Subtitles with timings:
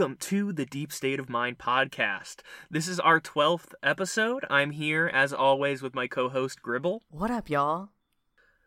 [0.00, 2.36] Welcome to the Deep State of Mind podcast.
[2.70, 4.46] This is our 12th episode.
[4.48, 7.02] I'm here, as always, with my co host Gribble.
[7.10, 7.90] What up, y'all?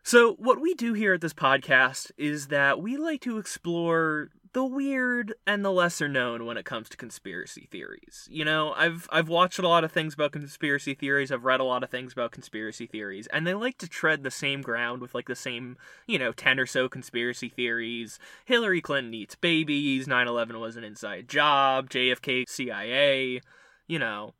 [0.04, 4.64] So, what we do here at this podcast is that we like to explore the
[4.64, 8.28] weird and the lesser known when it comes to conspiracy theories.
[8.30, 11.64] You know, I've I've watched a lot of things about conspiracy theories, I've read a
[11.64, 15.14] lot of things about conspiracy theories, and they like to tread the same ground with
[15.14, 18.20] like the same, you know, 10 or so conspiracy theories.
[18.44, 23.40] Hillary Clinton eats babies, 9/11 was an inside job, JFK CIA,
[23.88, 24.34] you know,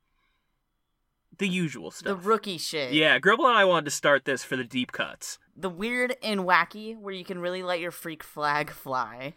[1.39, 2.23] the usual stuff.
[2.23, 2.93] The rookie shit.
[2.93, 5.41] yeah, Gribble and I wanted to start this for the deep cuts.
[5.57, 9.35] The weird and wacky, where you can really let your freak flag fly.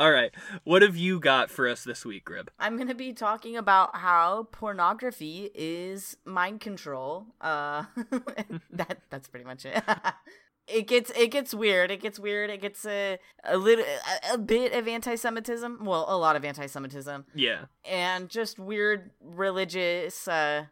[0.00, 0.32] All right.
[0.64, 2.48] What have you got for us this week, Grib?
[2.58, 7.26] I'm gonna be talking about how pornography is mind control.
[7.40, 7.84] Uh,
[8.70, 9.82] that that's pretty much it.
[10.66, 11.90] it gets it gets weird.
[11.90, 12.48] It gets weird.
[12.48, 15.84] It gets a a little a, a bit of anti-Semitism.
[15.84, 17.66] Well, a lot of anti-Semitism, Yeah.
[17.84, 20.64] and just weird religious, uh,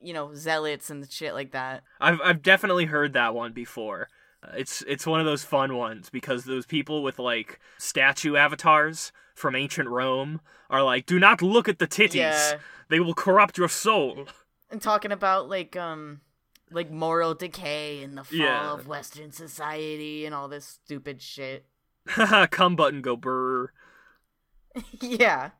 [0.00, 1.82] you know, zealots and shit like that.
[2.00, 4.08] I've I've definitely heard that one before.
[4.54, 9.54] It's it's one of those fun ones because those people with like statue avatars from
[9.56, 12.14] ancient Rome are like, "Do not look at the titties.
[12.14, 12.58] Yeah.
[12.88, 14.26] They will corrupt your soul."
[14.70, 16.20] and talking about like um
[16.72, 18.72] like moral decay and the fall Yeah.
[18.72, 21.64] of western society and all this stupid shit
[22.08, 23.70] Haha, Come button go burr.
[25.00, 25.50] yeah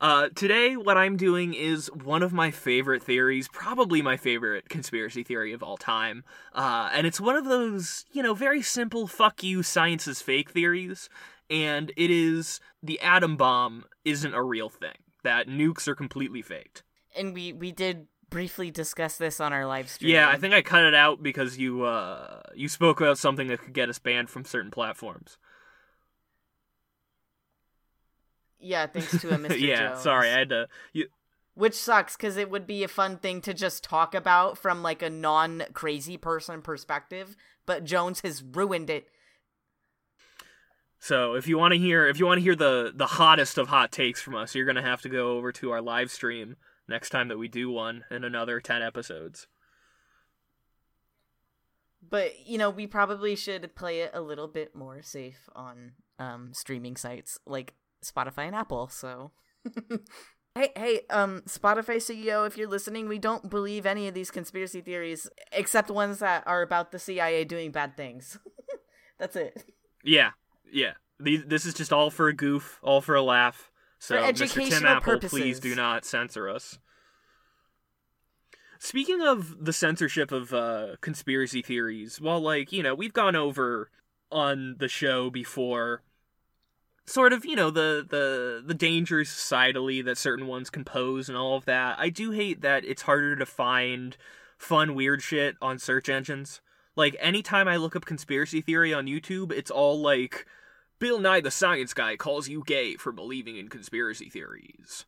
[0.00, 5.24] Uh, today, what I'm doing is one of my favorite theories, probably my favorite conspiracy
[5.24, 6.22] theory of all time.
[6.54, 10.50] Uh, and it's one of those, you know, very simple fuck you, science is fake
[10.50, 11.08] theories.
[11.50, 16.84] And it is the atom bomb isn't a real thing, that nukes are completely faked.
[17.16, 20.60] and we we did briefly discuss this on our live stream Yeah, I think I
[20.60, 24.28] cut it out because you, uh, you spoke about something that could get us banned
[24.28, 25.38] from certain platforms.
[28.58, 30.00] Yeah thanks to a mr yeah, Jones.
[30.00, 30.68] sorry, I had to.
[30.92, 31.06] You,
[31.54, 35.02] which sucks because it would be a fun thing to just talk about from like
[35.02, 37.36] a non-crazy person perspective
[37.66, 39.08] but jones has ruined it
[41.00, 43.68] So if you want to hear if you want to hear the the hottest of
[43.68, 46.56] hot takes from us, you're gonna have to go over to our live stream
[46.88, 49.46] next time that we do one in another ten episodes.
[52.08, 56.52] but you know we probably should play it a little bit more safe on um
[56.54, 57.74] streaming sites like
[58.04, 59.32] spotify and apple so
[60.54, 64.80] hey hey um spotify ceo if you're listening we don't believe any of these conspiracy
[64.80, 68.38] theories except ones that are about the cia doing bad things
[69.18, 69.64] that's it
[70.04, 70.30] Yeah,
[70.72, 70.92] yeah.
[71.20, 73.70] These, this is just all for a goof, all for a laugh.
[73.98, 74.68] So Mr.
[74.68, 76.78] Tim Apple, please do not censor us.
[78.78, 83.90] Speaking of the censorship of uh, conspiracy theories, well, like you know, we've gone over
[84.30, 86.02] on the show before
[87.08, 91.38] sort of you know the the the dangers societally that certain ones can pose and
[91.38, 91.98] all of that.
[91.98, 94.16] I do hate that it's harder to find
[94.58, 96.60] fun weird shit on search engines.
[96.96, 100.46] Like anytime i look up conspiracy theory on youtube it's all like
[100.98, 105.06] bill nye the science guy calls you gay for believing in conspiracy theories.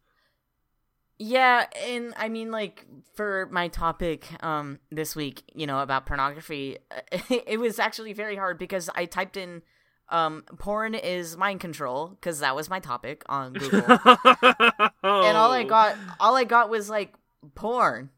[1.23, 6.79] Yeah, and I mean, like for my topic um this week, you know, about pornography,
[7.29, 9.63] it was actually very hard because I typed in
[10.11, 15.65] um porn is mind control because that was my topic on Google, and all I
[15.65, 17.15] got, all I got was like
[17.55, 18.11] porn.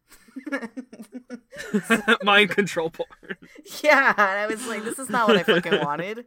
[2.22, 3.36] mind control porn
[3.82, 6.24] yeah, and I was like, this is not what I fucking wanted.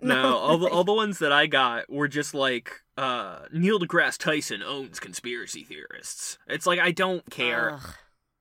[0.00, 4.18] No, all the all the ones that I got were just like uh Neil deGrasse
[4.18, 6.38] Tyson owns conspiracy theorists.
[6.48, 7.74] It's like I don't care.
[7.74, 7.94] Ugh.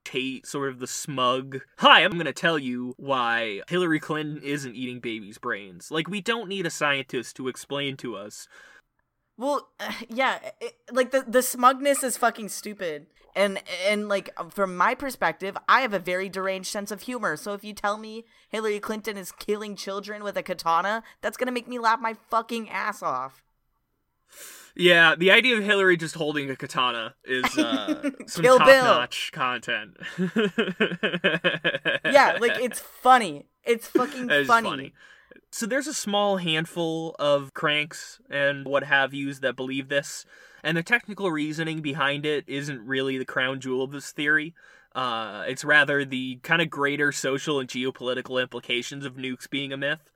[0.03, 1.61] Tate, sort of the smug.
[1.77, 5.91] Hi, I'm gonna tell you why Hillary Clinton isn't eating babies' brains.
[5.91, 8.47] Like we don't need a scientist to explain to us.
[9.37, 9.69] Well,
[10.09, 13.07] yeah, it, like the the smugness is fucking stupid.
[13.35, 17.37] And and like from my perspective, I have a very deranged sense of humor.
[17.37, 21.51] So if you tell me Hillary Clinton is killing children with a katana, that's to
[21.51, 23.41] make me laugh my fucking ass off.
[24.75, 28.83] Yeah, the idea of Hillary just holding a katana is uh, some Kill Bill.
[28.83, 29.97] top-notch content.
[32.05, 33.45] Yeah, like it's funny.
[33.63, 34.93] It's fucking is funny.
[35.51, 40.25] So there's a small handful of cranks and what have yous that believe this,
[40.63, 44.53] and the technical reasoning behind it isn't really the crown jewel of this theory.
[44.93, 49.77] Uh, it's rather the kind of greater social and geopolitical implications of nukes being a
[49.77, 50.09] myth.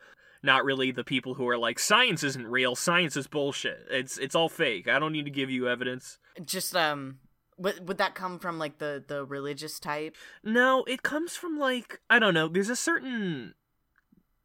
[0.46, 3.88] Not really the people who are like science isn't real, science is bullshit.
[3.90, 4.88] It's it's all fake.
[4.88, 6.20] I don't need to give you evidence.
[6.46, 7.18] Just um
[7.58, 10.16] would would that come from like the the religious type?
[10.44, 12.48] No, it comes from like I don't know.
[12.48, 13.56] There's a certain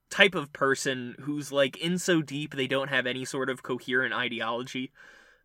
[0.08, 4.14] type of person who's like in so deep they don't have any sort of coherent
[4.14, 4.92] ideology.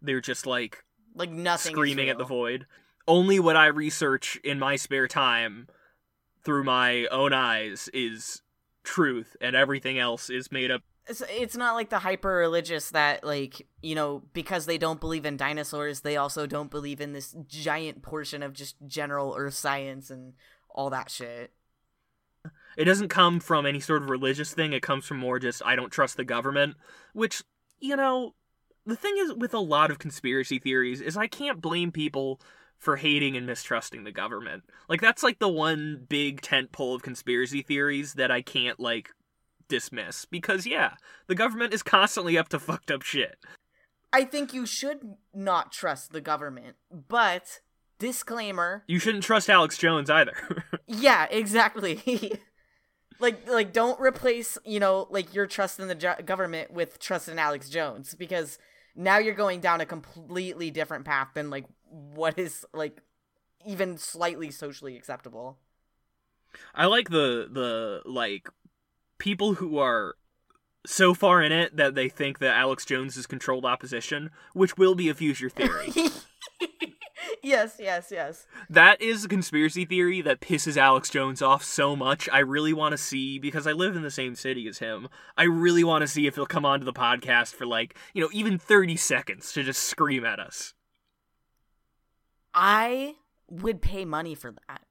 [0.01, 0.85] They're just like
[1.15, 2.65] like nothing screaming at the void.
[3.07, 5.67] Only what I research in my spare time
[6.43, 8.41] through my own eyes is
[8.85, 10.81] truth, and everything else is made up.
[11.07, 15.25] it's, it's not like the hyper religious that like you know because they don't believe
[15.25, 20.09] in dinosaurs they also don't believe in this giant portion of just general earth science
[20.09, 20.33] and
[20.69, 21.51] all that shit
[22.77, 25.75] It doesn't come from any sort of religious thing, it comes from more just, I
[25.75, 26.75] don't trust the government,
[27.13, 27.43] which,
[27.79, 28.35] you know,
[28.85, 32.41] the thing is with a lot of conspiracy theories is I can't blame people
[32.77, 34.63] for hating and mistrusting the government.
[34.89, 39.09] Like that's like the one big tent pole of conspiracy theories that I can't like
[39.67, 40.91] dismiss because yeah,
[41.27, 43.37] the government is constantly up to fucked up shit.
[44.13, 46.75] i think you should not trust the government
[47.09, 47.61] but
[47.97, 50.33] disclaimer You shouldn't trust Alex Jones either.
[50.87, 52.39] yeah exactly
[53.19, 57.27] like like don't replace you know like your trust in the jo- government with trust
[57.27, 58.59] in alex jones because
[58.95, 61.65] now you're going down a completely different path than like
[62.13, 63.01] what is like
[63.65, 65.57] even slightly socially acceptable
[66.73, 68.47] I like the the like
[69.17, 70.15] people who are
[70.85, 74.95] so far in it that they think that Alex Jones is controlled opposition, which will
[74.95, 75.91] be a future theory.
[77.43, 82.29] yes yes yes that is a conspiracy theory that pisses Alex Jones off so much.
[82.31, 85.07] I really want to see because I live in the same city as him.
[85.37, 88.29] I really want to see if he'll come onto the podcast for like, you know,
[88.31, 90.73] even 30 seconds to just scream at us.
[92.55, 93.13] I
[93.49, 94.81] would pay money for that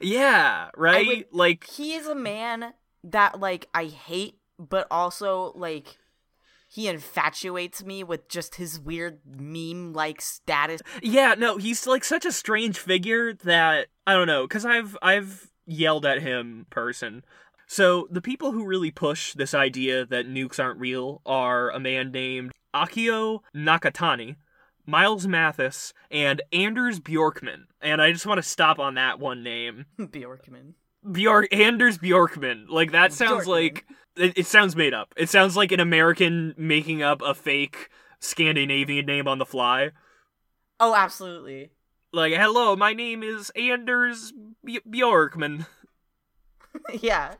[0.00, 1.06] Yeah, right?
[1.06, 2.72] would- like he is a man
[3.04, 5.98] that like I hate, but also like
[6.68, 10.80] he infatuates me with just his weird meme like status.
[11.02, 15.50] Yeah, no, he's like such a strange figure that I don't know, cuz I've I've
[15.66, 17.24] yelled at him person.
[17.70, 22.10] So, the people who really push this idea that nukes aren't real are a man
[22.10, 24.36] named Akio Nakatani,
[24.88, 27.64] Miles Mathis, and Anders Bjorkman.
[27.82, 29.84] And I just want to stop on that one name.
[30.00, 30.72] Bjorkman.
[31.12, 32.64] Bjork Anders Bjorkman.
[32.68, 33.48] Like that sounds Bjorkman.
[33.48, 33.86] like
[34.16, 35.12] it, it sounds made up.
[35.16, 37.90] It sounds like an American making up a fake
[38.20, 39.90] Scandinavian name on the fly.
[40.80, 41.70] Oh, absolutely.
[42.12, 44.32] like hello my name is anders
[44.64, 45.66] B- bjorkman
[47.00, 47.34] yeah.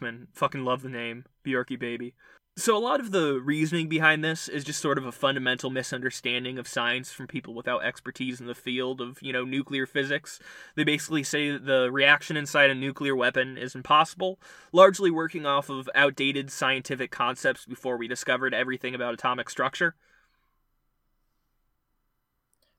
[0.00, 2.14] Man, fucking love the name bjorky baby
[2.58, 6.58] so a lot of the reasoning behind this is just sort of a fundamental misunderstanding
[6.58, 10.40] of science from people without expertise in the field of you know nuclear physics
[10.74, 14.38] they basically say that the reaction inside a nuclear weapon is impossible
[14.72, 19.94] largely working off of outdated scientific concepts before we discovered everything about atomic structure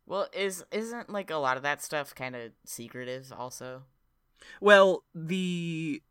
[0.09, 3.83] Well, is isn't like a lot of that stuff kind of secretive also?
[4.59, 6.01] Well, the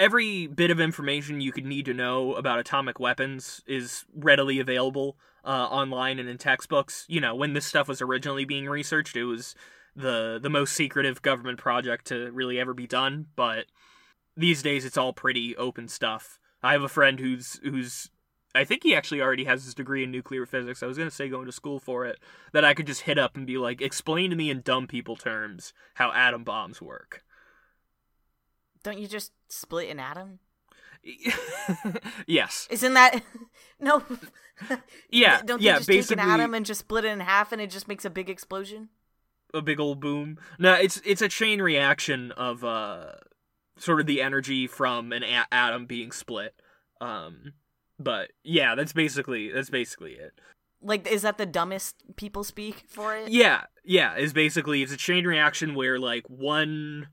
[0.00, 5.18] every bit of information you could need to know about atomic weapons is readily available
[5.44, 7.04] uh, online and in textbooks.
[7.06, 9.54] You know, when this stuff was originally being researched, it was
[9.94, 13.26] the the most secretive government project to really ever be done.
[13.36, 13.66] But
[14.36, 16.38] these days, it's all pretty open stuff.
[16.62, 18.10] I have a friend who's who's
[18.54, 20.82] I think he actually already has his degree in nuclear physics.
[20.82, 22.18] I was gonna say going to school for it.
[22.54, 25.14] That I could just hit up and be like, explain to me in dumb people
[25.14, 27.22] terms how atom bombs work.
[28.82, 30.38] Don't you just split an atom?
[32.26, 32.68] yes.
[32.70, 33.22] Isn't that
[33.80, 34.02] no?
[35.10, 35.42] Yeah.
[35.42, 35.72] Don't yeah.
[35.72, 37.88] they just basically, take an atom and just split it in half and it just
[37.88, 38.90] makes a big explosion?
[39.54, 40.38] a big old boom.
[40.58, 43.12] No, it's it's a chain reaction of uh,
[43.78, 46.54] sort of the energy from an a- atom being split.
[47.00, 47.54] Um,
[47.98, 50.32] but yeah, that's basically that's basically it.
[50.82, 53.28] Like, is that the dumbest people speak for it?
[53.28, 57.08] Yeah, yeah, is basically it's a chain reaction where like one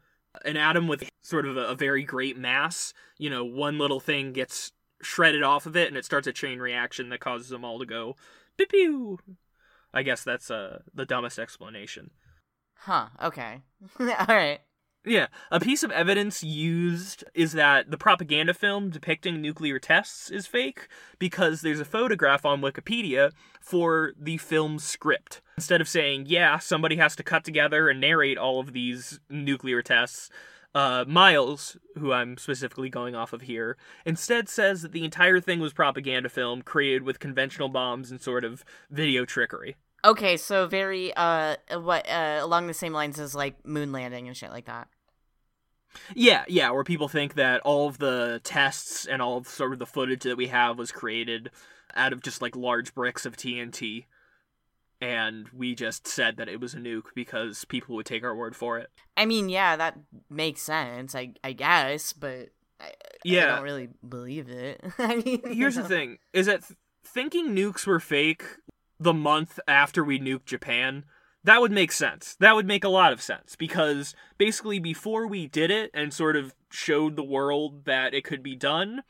[0.45, 4.33] an atom with sort of a, a very great mass, you know, one little thing
[4.33, 7.79] gets shredded off of it and it starts a chain reaction that causes them all
[7.79, 8.15] to go
[8.57, 9.19] pew pew.
[9.93, 12.11] I guess that's uh the dumbest explanation.
[12.79, 13.07] Huh.
[13.21, 13.61] Okay.
[13.99, 14.59] All right.
[15.07, 20.45] Yeah, a piece of evidence used is that the propaganda film depicting nuclear tests is
[20.47, 25.41] fake because there's a photograph on Wikipedia for the film's script.
[25.55, 29.81] Instead of saying, yeah, somebody has to cut together and narrate all of these nuclear
[29.81, 30.29] tests,
[30.75, 35.61] uh, Miles, who I'm specifically going off of here, instead says that the entire thing
[35.61, 39.77] was propaganda film created with conventional bombs and sort of video trickery.
[40.03, 40.35] Okay.
[40.35, 44.51] So very uh, what uh, along the same lines as like moon landing and shit
[44.51, 44.89] like that.
[46.15, 49.79] Yeah, yeah, where people think that all of the tests and all of sort of
[49.79, 51.51] the footage that we have was created
[51.95, 54.05] out of just like large bricks of TNT.
[54.99, 58.55] and we just said that it was a nuke because people would take our word
[58.55, 58.89] for it.
[59.15, 59.97] I mean, yeah, that
[60.29, 61.13] makes sense.
[61.15, 62.49] I I guess, but
[62.79, 62.91] I,
[63.23, 63.53] Yeah.
[63.53, 64.83] I don't really believe it.
[64.97, 68.43] I mean, Here's you the thing: is that th- thinking nukes were fake
[68.99, 71.05] the month after we nuked Japan.
[71.47, 72.35] That would make sense.
[72.41, 76.35] That would make a lot of sense because basically before we did it and sort
[76.35, 79.01] of showed the world that it could be done,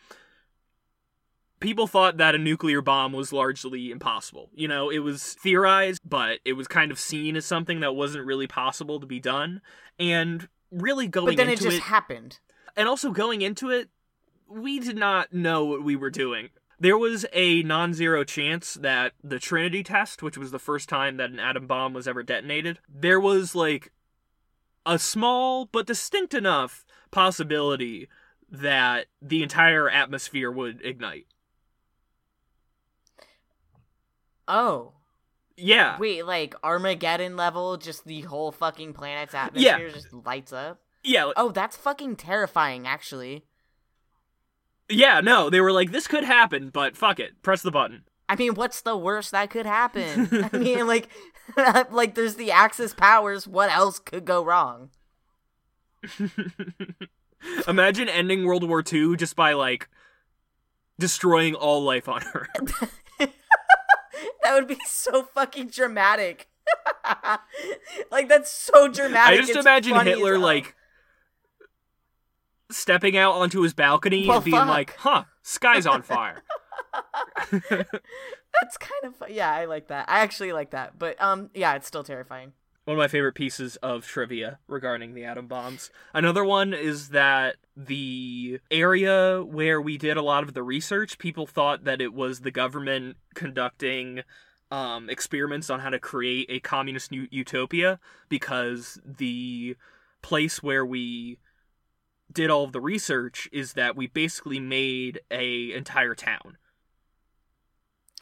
[1.60, 4.52] people thought that a nuclear bomb was largely impossible.
[4.54, 8.28] You know, it was theorized, but it was kind of seen as something that wasn't
[8.28, 9.60] really possible to be done.
[9.98, 12.40] And really going But then it just it happened.
[12.76, 13.90] and also going into it,
[14.48, 16.50] we did not know what we were doing.
[16.80, 21.18] There was a non zero chance that the Trinity test, which was the first time
[21.18, 23.92] that an atom bomb was ever detonated, there was like
[24.86, 28.08] a small but distinct enough possibility
[28.50, 31.26] that the entire atmosphere would ignite.
[34.48, 34.94] Oh.
[35.58, 35.98] Yeah.
[35.98, 40.80] Wait, like Armageddon level, just the whole fucking planet's atmosphere just lights up?
[41.04, 41.32] Yeah.
[41.36, 43.46] Oh, that's fucking terrifying, actually.
[44.90, 47.42] Yeah, no, they were like, this could happen, but fuck it.
[47.42, 48.04] Press the button.
[48.30, 50.50] I mean, what's the worst that could happen?
[50.54, 51.10] I mean, like,
[51.92, 53.48] like there's the Axis powers.
[53.48, 54.90] What else could go wrong?
[57.68, 59.90] Imagine ending World War II just by like
[61.00, 62.98] destroying all life on Earth.
[64.48, 66.48] That would be so fucking dramatic.
[68.12, 69.34] like that's so dramatic.
[69.34, 70.74] I just it's imagine Hitler like
[72.70, 74.68] stepping out onto his balcony Well, and being fuck.
[74.68, 76.44] like, "Huh, sky's on fire."
[77.52, 79.52] That's kind of fu- yeah.
[79.52, 80.10] I like that.
[80.10, 80.98] I actually like that.
[80.98, 82.54] But um, yeah, it's still terrifying.
[82.86, 85.92] one of my favorite pieces of trivia regarding the atom bombs.
[86.14, 91.46] Another one is that the area where we did a lot of the research, people
[91.46, 94.22] thought that it was the government conducting
[94.72, 99.76] um, experiments on how to create a communist utopia because the
[100.22, 101.38] place where we
[102.32, 106.58] did all of the research is that we basically made a entire town.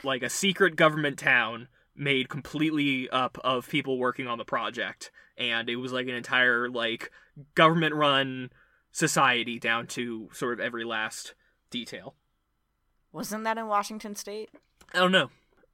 [0.04, 5.10] Like a secret government town made completely up of people working on the project.
[5.38, 7.10] And it was like an entire like
[7.54, 8.50] government run
[8.92, 11.34] society down to sort of every last
[11.70, 12.14] detail.
[13.12, 14.50] Wasn't that in Washington State?
[14.94, 15.30] i don't know.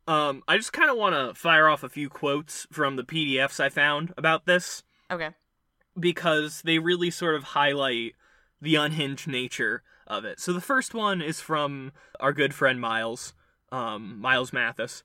[0.08, 3.60] Um i just kind of want to fire off a few quotes from the pdfs
[3.60, 4.82] i found about this.
[5.10, 5.30] Okay.
[5.98, 8.14] because they really sort of highlight
[8.62, 10.40] the unhinged nature of it.
[10.40, 13.35] So the first one is from our good friend Miles,
[13.71, 15.02] um, Miles Mathis,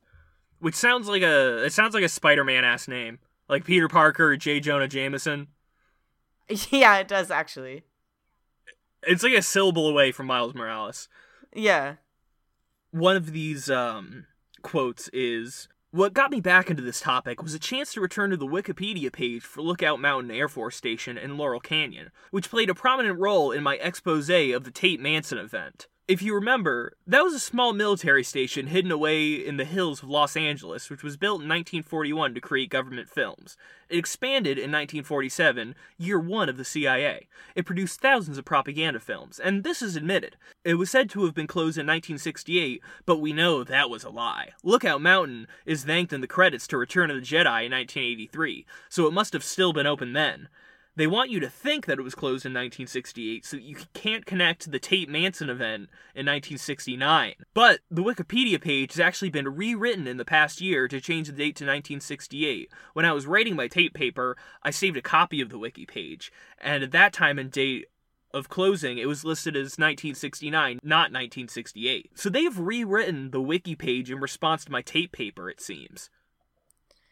[0.59, 4.59] which sounds like a it sounds like a Spider-Man ass name, like Peter Parker, J.
[4.61, 5.47] Jonah Jameson.
[6.69, 7.83] Yeah, it does actually.
[9.03, 11.09] It's like a syllable away from Miles Morales.
[11.53, 11.95] Yeah.
[12.91, 14.27] One of these um,
[14.61, 18.37] quotes is What got me back into this topic was a chance to return to
[18.37, 22.75] the Wikipedia page for Lookout Mountain Air Force Station in Laurel Canyon, which played a
[22.75, 25.87] prominent role in my expose of the Tate Manson event.
[26.07, 30.09] If you remember, that was a small military station hidden away in the hills of
[30.09, 33.57] Los Angeles, which was built in 1941 to create government films.
[33.89, 37.27] It expanded in 1947, year one of the CIA.
[37.55, 40.37] It produced thousands of propaganda films, and this is admitted.
[40.63, 44.09] It was said to have been closed in 1968, but we know that was a
[44.09, 44.51] lie.
[44.63, 49.07] Lookout Mountain is thanked in the credits to Return of the Jedi in 1983, so
[49.07, 50.47] it must have still been open then.
[50.97, 54.71] They want you to think that it was closed in 1968 so you can't connect
[54.71, 57.35] the Tate Manson event in 1969.
[57.53, 61.33] But the Wikipedia page has actually been rewritten in the past year to change the
[61.33, 62.71] date to 1968.
[62.93, 66.31] When I was writing my Tate paper, I saved a copy of the wiki page,
[66.59, 67.85] and at that time and date
[68.33, 72.09] of closing, it was listed as 1969, not 1968.
[72.15, 76.09] So they've rewritten the wiki page in response to my Tate paper, it seems.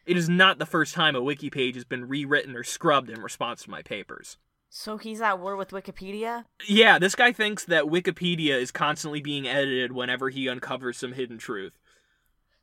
[0.06, 3.20] It is not the first time a wiki page has been rewritten or scrubbed in
[3.20, 4.38] response to my papers.
[4.70, 6.44] So he's at war with Wikipedia?
[6.66, 11.38] Yeah, this guy thinks that Wikipedia is constantly being edited whenever he uncovers some hidden
[11.38, 11.78] truth.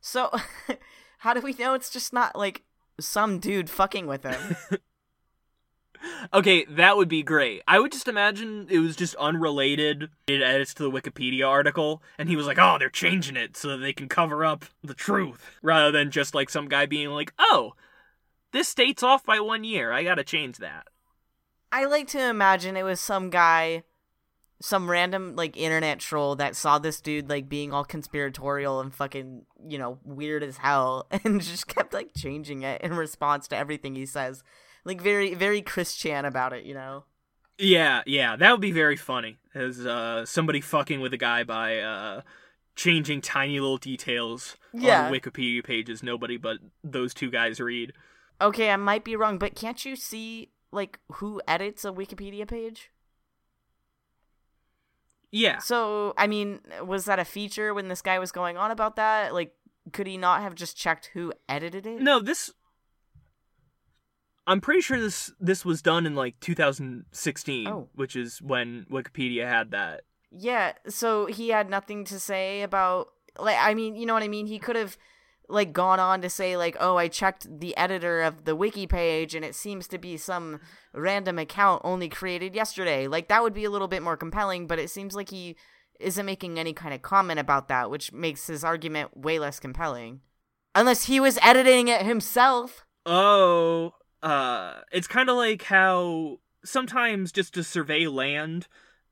[0.00, 0.30] So
[1.18, 2.62] how do we know it's just not like
[2.98, 4.56] some dude fucking with him?
[6.32, 7.62] Okay, that would be great.
[7.66, 12.28] I would just imagine it was just unrelated it edits to the Wikipedia article, and
[12.28, 15.44] he was like, oh, they're changing it so that they can cover up the truth,
[15.62, 17.74] rather than just like some guy being like, oh,
[18.52, 19.92] this date's off by one year.
[19.92, 20.86] I gotta change that.
[21.72, 23.82] I like to imagine it was some guy,
[24.60, 29.44] some random like internet troll that saw this dude like being all conspiratorial and fucking,
[29.68, 33.96] you know, weird as hell and just kept like changing it in response to everything
[33.96, 34.44] he says.
[34.84, 37.04] Like very very Christian about it, you know.
[37.58, 39.38] Yeah, yeah, that would be very funny.
[39.54, 42.22] As uh, somebody fucking with a guy by uh,
[42.74, 45.06] changing tiny little details Yeah.
[45.06, 47.92] on Wikipedia pages nobody but those two guys read.
[48.40, 52.90] Okay, I might be wrong, but can't you see like who edits a Wikipedia page?
[55.30, 55.58] Yeah.
[55.58, 59.34] So, I mean, was that a feature when this guy was going on about that?
[59.34, 59.52] Like,
[59.92, 62.00] could he not have just checked who edited it?
[62.00, 62.52] No, this
[64.46, 67.88] I'm pretty sure this this was done in like 2016, Oh.
[67.94, 70.02] which is when Wikipedia had that.
[70.30, 73.08] Yeah, so he had nothing to say about
[73.38, 74.46] like I mean, you know what I mean?
[74.46, 74.96] He could have
[75.48, 79.34] like gone on to say like, "Oh, I checked the editor of the wiki page
[79.34, 80.60] and it seems to be some
[80.94, 84.78] random account only created yesterday." Like that would be a little bit more compelling, but
[84.78, 85.56] it seems like he
[86.00, 90.20] isn't making any kind of comment about that, which makes his argument way less compelling.
[90.74, 92.84] Unless he was editing it himself.
[93.06, 93.92] Oh,
[94.24, 98.66] uh it's kind of like how sometimes just to survey land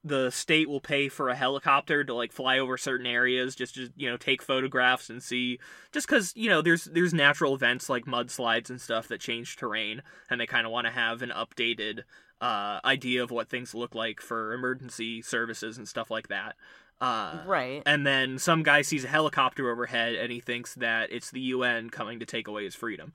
[0.04, 3.90] the state will pay for a helicopter to like fly over certain areas just to
[3.94, 5.60] you know take photographs and see
[5.92, 10.02] just cuz you know there's there's natural events like mudslides and stuff that change terrain
[10.28, 12.00] and they kind of want to have an updated
[12.40, 16.56] uh idea of what things look like for emergency services and stuff like that
[17.00, 17.82] uh Right.
[17.86, 21.90] and then some guy sees a helicopter overhead and he thinks that it's the UN
[21.90, 23.12] coming to take away his freedom.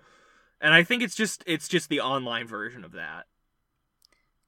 [0.60, 3.26] And I think it's just it's just the online version of that.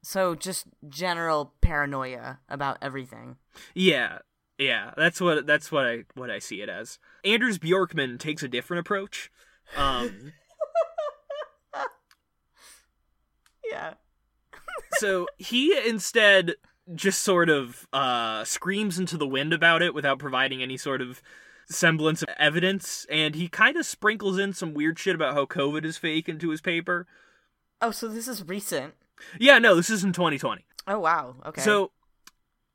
[0.01, 3.37] So just general paranoia about everything.
[3.73, 4.19] Yeah.
[4.57, 6.99] Yeah, that's what that's what I what I see it as.
[7.23, 9.31] Anders Bjorkman takes a different approach.
[9.77, 10.33] Um
[13.71, 13.93] Yeah.
[14.97, 16.55] so he instead
[16.95, 21.21] just sort of uh screams into the wind about it without providing any sort of
[21.69, 25.85] semblance of evidence and he kind of sprinkles in some weird shit about how covid
[25.85, 27.07] is fake into his paper.
[27.81, 28.93] Oh, so this is recent.
[29.39, 30.65] Yeah, no, this is in 2020.
[30.87, 31.35] Oh wow.
[31.45, 31.61] Okay.
[31.61, 31.91] So,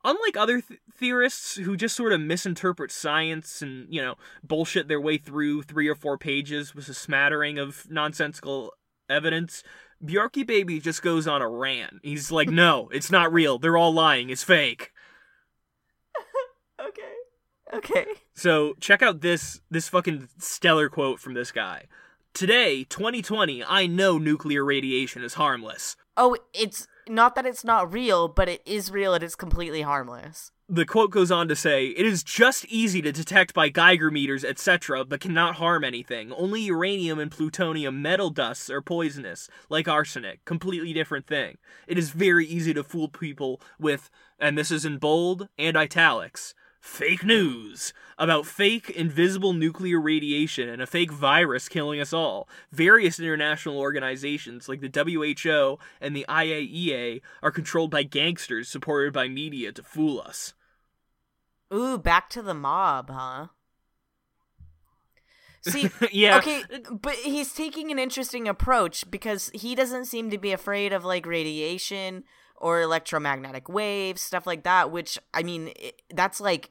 [0.05, 5.01] unlike other th- theorists who just sort of misinterpret science and, you know, bullshit their
[5.01, 8.73] way through three or four pages with a smattering of nonsensical
[9.09, 9.63] evidence,
[10.03, 12.01] Bjarky Baby just goes on a rant.
[12.03, 13.59] He's like, no, it's not real.
[13.59, 14.31] They're all lying.
[14.31, 14.93] It's fake.
[17.73, 18.07] Okay.
[18.35, 21.85] So, check out this this fucking stellar quote from this guy.
[22.35, 25.97] Today, 2020, I know nuclear radiation is harmless.
[26.17, 30.51] Oh, it's not that it's not real, but it is real and it's completely harmless.
[30.69, 34.45] The quote goes on to say, It is just easy to detect by Geiger meters,
[34.45, 36.33] etc., but cannot harm anything.
[36.33, 40.45] Only uranium and plutonium metal dusts are poisonous, like arsenic.
[40.47, 41.59] Completely different thing.
[41.87, 46.55] It is very easy to fool people with, and this is in bold and italics,
[46.85, 52.47] fake news about fake invisible nuclear radiation and a fake virus killing us all.
[52.71, 59.29] Various international organizations like the WHO and the IAEA are controlled by gangsters supported by
[59.29, 60.53] media to fool us.
[61.73, 63.47] Ooh, back to the mob, huh?
[65.63, 66.37] See, yeah.
[66.37, 71.03] okay, but he's taking an interesting approach because he doesn't seem to be afraid of
[71.03, 72.25] like radiation
[72.57, 76.71] or electromagnetic waves, stuff like that, which I mean, it, that's like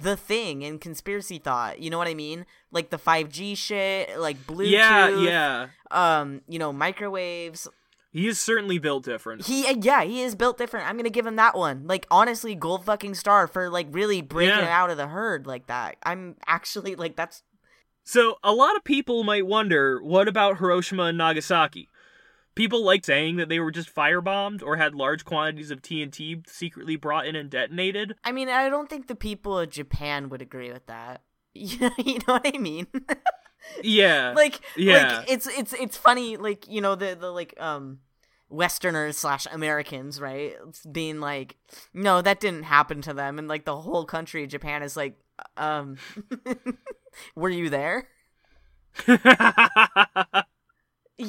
[0.00, 1.80] the thing in conspiracy thought.
[1.80, 2.46] You know what I mean?
[2.70, 5.66] Like the 5G shit, like Bluetooth, Yeah, yeah.
[5.90, 7.68] um, you know, microwaves.
[8.10, 9.46] He is certainly built different.
[9.46, 10.86] He uh, yeah, he is built different.
[10.86, 11.86] I'm gonna give him that one.
[11.86, 14.82] Like honestly, gold fucking star for like really breaking Yeah.
[14.82, 15.96] out of the herd like that.
[16.02, 17.42] I'm actually like that's
[18.04, 21.88] So, a lot of people might wonder what about Hiroshima and Nagasaki?
[22.54, 26.96] People like saying that they were just firebombed or had large quantities of TNT secretly
[26.96, 28.14] brought in and detonated.
[28.24, 31.22] I mean, I don't think the people of Japan would agree with that.
[31.54, 31.92] you know
[32.26, 32.86] what I mean?
[33.80, 34.32] Yeah.
[34.34, 35.18] like, Yeah.
[35.18, 38.00] like it's it's it's funny, like you know the the like um
[38.48, 40.54] Westerners slash Americans, right?
[40.68, 41.56] It's being like,
[41.94, 45.16] no, that didn't happen to them, and like the whole country of Japan is like,
[45.56, 45.96] um,
[47.36, 48.08] were you there?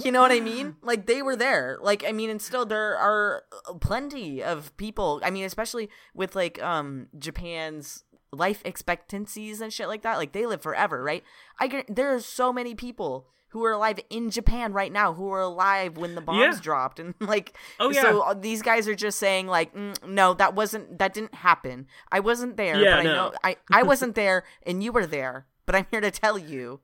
[0.03, 0.75] You know what I mean?
[0.83, 1.77] Like they were there.
[1.81, 3.43] Like I mean, and still there are
[3.81, 5.21] plenty of people.
[5.23, 10.17] I mean, especially with like um Japan's life expectancies and shit like that.
[10.17, 11.23] Like they live forever, right?
[11.59, 15.25] I get there are so many people who are alive in Japan right now who
[15.25, 16.59] were alive when the bombs Yeah.
[16.59, 18.01] dropped, and like Oh, yeah.
[18.01, 21.85] So uh, these guys are just saying like, mm, no, that wasn't that didn't happen.
[22.11, 23.13] I wasn't there, Yeah, but I no.
[23.13, 25.45] know I I wasn't there, and you were there.
[25.67, 26.81] But I'm here to tell you,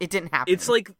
[0.00, 0.52] it didn't happen.
[0.52, 0.90] it's like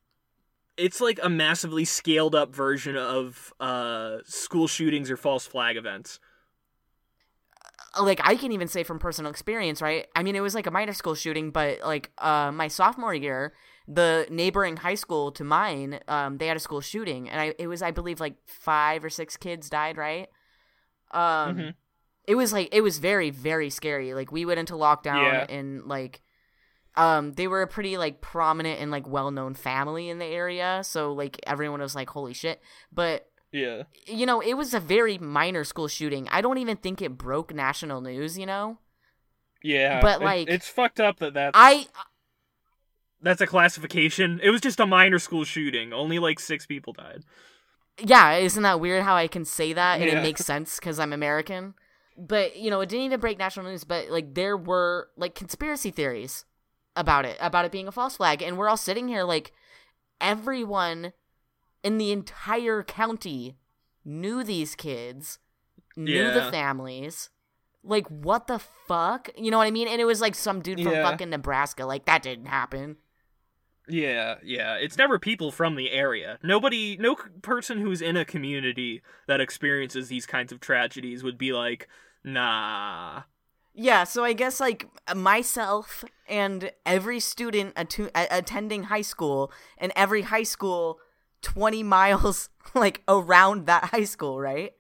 [0.81, 6.19] it's like a massively scaled up version of uh school shootings or false flag events.
[8.01, 10.07] like I can even say from personal experience, right?
[10.15, 13.53] I mean, it was like a minor school shooting, but like uh, my sophomore year,
[13.89, 17.67] the neighboring high school to mine, um, they had a school shooting, and I it
[17.67, 20.29] was I believe like five or six kids died, right?
[21.11, 21.75] Um, Mhm.
[22.29, 24.15] it was like it was very very scary.
[24.15, 25.57] Like we went into lockdown Yeah.
[25.57, 26.23] and like
[26.97, 31.13] um they were a pretty like prominent and like well-known family in the area, so
[31.13, 32.61] like everyone was like holy shit.
[32.93, 33.85] But Yeah.
[34.07, 36.29] you know, it was a very minor school shooting.
[36.31, 38.79] I don't even think it broke national news, you know?
[39.63, 40.01] Yeah.
[40.01, 41.87] But, it- like, it's fucked up that that's I
[43.23, 44.41] that's a classification.
[44.43, 45.93] It was just a minor school shooting.
[45.93, 47.23] Only like six people died.
[48.03, 50.19] yeah, isn't that weird how I can say that and Yeah.
[50.21, 51.75] it makes sense cuz I'm American?
[52.17, 55.91] But, you know, it didn't even break national news, but like there were like conspiracy
[55.91, 56.45] theories
[57.01, 59.53] about it, about it being a false flag, and we're all sitting here like
[60.21, 61.13] everyone
[61.83, 63.57] in the entire county
[64.05, 65.39] knew these kids,
[65.97, 67.31] knew the families.
[67.83, 69.31] Like what the fuck?
[69.37, 69.89] You know what I mean?
[69.89, 71.03] And it was like some dude from Yeah.
[71.11, 71.87] fucking Nebraska.
[71.87, 72.97] Like that didn't happen.
[73.89, 74.75] Yeah, yeah.
[74.75, 76.39] It's never people from the area.
[76.43, 81.39] Nobody, no c- person who's in a community that experiences these kinds of tragedies would
[81.39, 81.89] be like,
[82.23, 83.23] nah.
[83.73, 89.93] Yeah, so I guess like myself and every student atu- a- attending high school and
[89.97, 90.99] every high school
[91.43, 94.73] 20 miles like around that high school, right?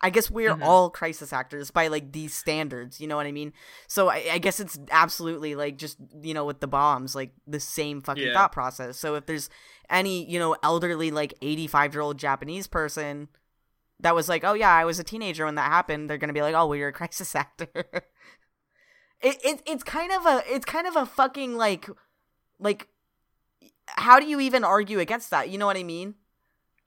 [0.00, 0.62] I guess we're Mhm.
[0.62, 3.52] all crisis actors by like these standards, you know what I mean?
[3.88, 7.58] So I, I guess it's absolutely like just, you know, with the bombs, like the
[7.60, 8.32] same fucking Yeah.
[8.32, 8.96] thought process.
[8.96, 9.50] So if there's
[9.90, 13.28] any, you know, elderly, like 85 year old Japanese person
[14.00, 16.42] that was like, oh yeah, I was a teenager when that happened, they're gonna be
[16.42, 17.68] like, oh, well, you're a crisis actor.
[19.20, 21.88] It, it it's kind of a it's kind of a fucking like
[22.58, 22.88] like
[23.86, 25.48] how do you even argue against that?
[25.48, 26.14] You know what I mean?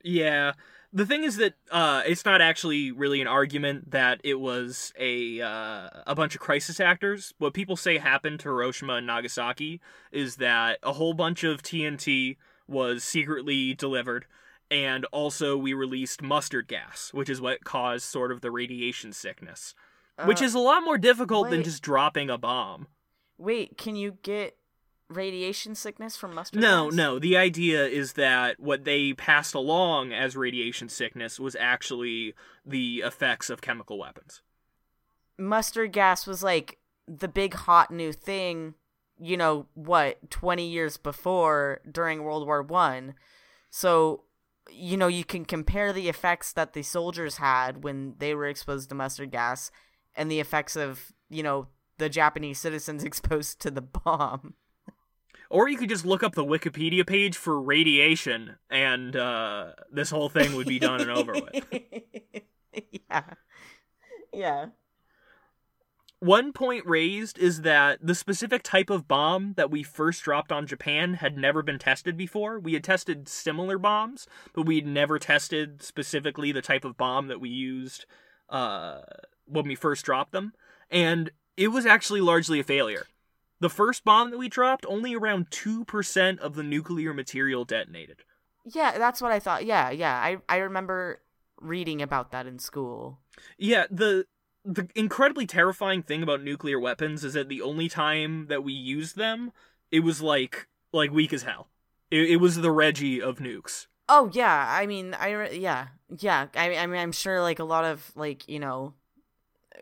[0.04, 0.54] Yeah.
[0.94, 5.39] The thing is that uh, it's not actually really an argument that it was a
[5.39, 7.34] uh, a bunch of crisis actors.
[7.38, 9.80] What people say happened to Hiroshima and Nagasaki
[10.12, 12.36] is that a whole bunch of TNT
[12.67, 14.26] was secretly delivered,
[14.70, 19.74] and also we released mustard gas, which is what caused sort of the radiation sickness,
[20.26, 22.88] which Uh, is a lot more difficult than just dropping a bomb.
[23.38, 23.78] wait.
[23.78, 24.58] Can you get
[25.10, 26.62] radiation sickness from mustard?
[26.62, 26.93] No, gas?
[26.95, 27.19] no.
[27.19, 32.34] The idea is that what they passed along as radiation sickness was actually
[32.65, 34.41] the effects of chemical weapons.
[35.38, 38.76] Mustard gas was like the big hot new thing.
[39.19, 40.30] You know what?
[40.30, 43.15] Twenty years before, during World War One.
[43.69, 44.24] So
[44.69, 48.89] you know you can compare the effects that the soldiers had when they were exposed
[48.89, 49.71] to mustard gas
[50.15, 54.56] and the effects of you know the Japanese citizens exposed to the bomb.
[55.50, 60.30] Or you could just look up the Wikipedia page for radiation, and uh, this whole
[60.30, 61.65] thing would be done and over with.
[63.10, 63.24] yeah.
[64.34, 64.65] Yeah.
[66.19, 70.67] One point raised is that the specific type of bomb that we first dropped on
[70.67, 72.60] Japan had never been tested before.
[72.60, 77.41] We had tested similar bombs, but we'd never tested specifically the type of bomb that
[77.41, 78.06] we used
[78.50, 79.02] uh,
[79.52, 80.54] when we first dropped them.
[80.90, 83.06] And it was actually largely a failure.
[83.60, 88.24] The first bomb that we dropped, only around 2% of the nuclear material detonated.
[88.66, 89.66] Yeah, that's what I thought.
[89.66, 90.14] Yeah, yeah.
[90.14, 91.22] I I remember
[91.60, 93.20] reading about that in school.
[93.58, 94.26] Yeah, the
[94.64, 99.16] the incredibly terrifying thing about nuclear weapons is that the only time that we used
[99.16, 99.52] them,
[99.90, 101.70] it was like like weak as hell.
[102.12, 103.88] It, it was the Reggie of nukes.
[104.08, 105.88] Oh yeah, I mean, I yeah,
[106.18, 106.48] yeah.
[106.56, 108.94] I I mean, I'm sure like a lot of like you know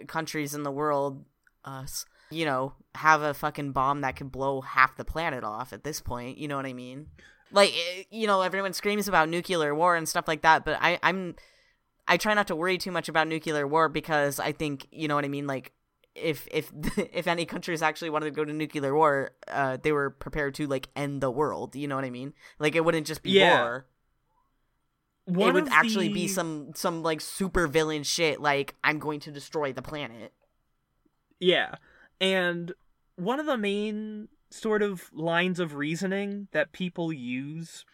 [0.08, 1.26] countries in the world,
[1.66, 5.84] us, you know, have a fucking bomb that could blow half the planet off at
[5.84, 6.38] this point.
[6.38, 7.08] You know what I mean?
[7.52, 11.00] Like eh, you know, everyone screams about nuclear war and stuff like that, but I
[11.02, 11.36] I'm
[12.08, 15.16] I try not to worry too much about nuclear war because I think you know
[15.16, 15.48] what I mean.
[15.48, 15.72] Like
[16.16, 20.10] if if if any countries actually wanted to go to nuclear war, uh, they were
[20.12, 21.76] prepared to like end the world.
[21.76, 22.34] You know what I mean?
[22.60, 23.60] Like it wouldn't just be Yeah.
[23.62, 23.86] war
[25.26, 29.20] One it would actually the- be some some like super villain shit like i'm going
[29.22, 30.34] to destroy the planet
[31.40, 31.76] Yeah.
[32.20, 32.74] And
[33.16, 37.86] one of the main sort of lines of reasoning that people use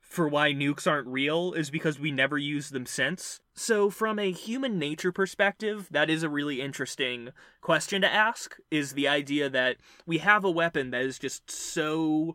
[0.00, 3.40] for why nukes aren't real is because we never use them since.
[3.54, 7.30] So, from a human nature perspective, that is a really interesting
[7.62, 12.34] question to ask is the idea that we have a weapon that is just so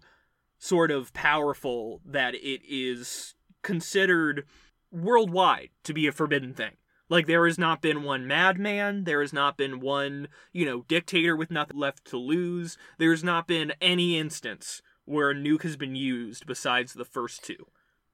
[0.57, 3.34] sort of powerful that it is
[3.65, 4.45] considered
[4.91, 6.77] worldwide to be a forbidden thing.
[7.09, 11.35] Like there has not been one madman, there has not been one, you know, dictator
[11.35, 12.77] with nothing left to lose.
[12.97, 17.43] There has not been any instance where a nuke has been used besides the first
[17.43, 17.67] two.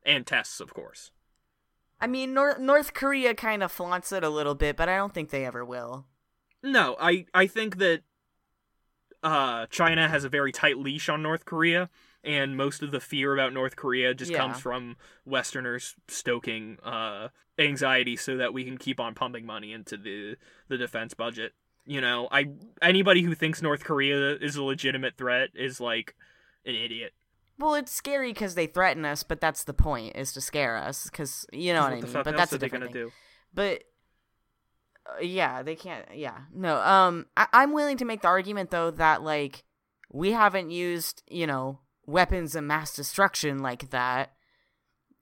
[0.03, 1.11] And tests, of course.
[1.99, 5.13] i mean north north korea kind of flaunts it a little bit but i don't
[5.13, 6.07] think they ever will
[6.63, 8.01] No, I I think that
[9.23, 11.89] uh China has a very tight leash on North Korea
[12.23, 14.37] and most of the fear about North Korea just Yeah.
[14.37, 19.97] comes from Westerners stoking uh, anxiety so that we can keep on pumping money into
[19.97, 20.35] the
[20.67, 21.53] the defense budget.
[21.85, 22.49] You know, I
[22.81, 26.15] anybody who thinks North Korea is a legitimate threat is like
[26.65, 27.13] an idiot.
[27.57, 31.05] Well, it's scary because they threaten us, but that's the point is to scare us
[31.05, 32.11] because you know what, I mean.
[32.13, 32.93] But that's a different thing.
[32.93, 33.11] do?
[33.53, 33.83] But
[35.05, 36.05] uh, yeah, they can't.
[36.15, 36.77] Yeah, no.
[36.81, 39.63] Um, I- I'm willing to make the argument though that like
[40.11, 44.33] we haven't used you know weapons of mass destruction like that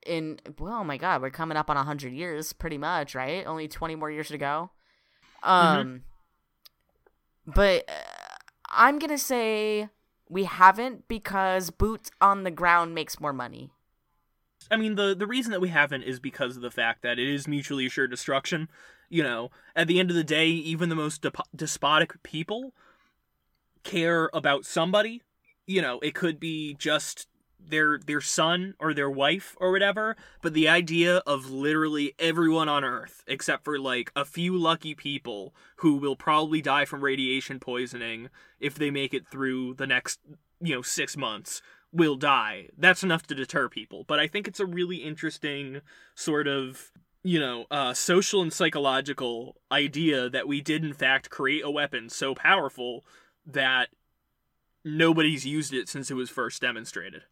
[0.05, 3.45] in well, oh my god, we're coming up on a hundred years, pretty much, right?
[3.45, 4.71] Only twenty more years to go.
[5.43, 6.03] Um,
[7.45, 7.93] but uh,
[8.69, 9.89] I'm gonna say
[10.29, 13.71] we haven't because boots on the ground makes more money.
[14.71, 17.27] I mean, the the reason that we haven't is because of the fact that it
[17.27, 18.69] is mutually assured destruction.
[19.09, 22.73] You know, at the end of the day, even the most dep- despotic people
[23.83, 25.23] care about somebody.
[25.69, 27.27] You know, it could be just
[27.59, 32.83] their their son or their wife or whatever, but the idea of literally everyone on
[32.83, 38.29] earth except for like a few lucky people who will probably die from radiation poisoning
[38.59, 40.19] if they make it through the next,
[40.59, 42.69] you know, 6 months will die.
[42.75, 44.05] That's enough to deter people.
[44.07, 45.81] But I think it's a really interesting
[46.15, 51.63] sort of, you know, uh, social and psychological idea that we did in fact create
[51.63, 53.05] a weapon so powerful
[53.45, 53.89] that
[54.83, 57.23] nobody's used it since it was first demonstrated.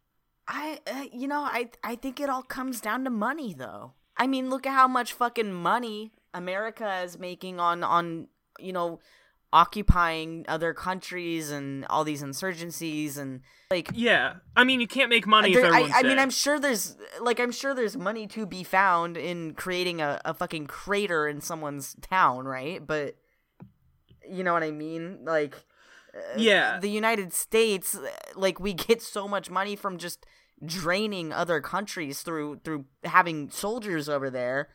[0.46, 3.92] I, uh, you know, I, I think it all comes down to money, though.
[4.16, 9.00] I mean, look at how much fucking money America is making on, on, you know,
[9.52, 13.90] occupying other countries and all these insurgencies and like.
[13.94, 16.18] Yeah, I mean, you can't make money there- if I, I mean.
[16.18, 20.34] I'm sure there's like I'm sure there's money to be found in creating a, a
[20.34, 22.84] fucking crater in someone's town, right?
[22.84, 23.16] But
[24.28, 25.20] you know what I mean?
[25.24, 25.56] Like,
[26.36, 26.78] Yeah.
[26.80, 27.96] the United States,
[28.34, 30.24] like we get so much money from just
[30.64, 34.68] draining other countries through through having soldiers over there.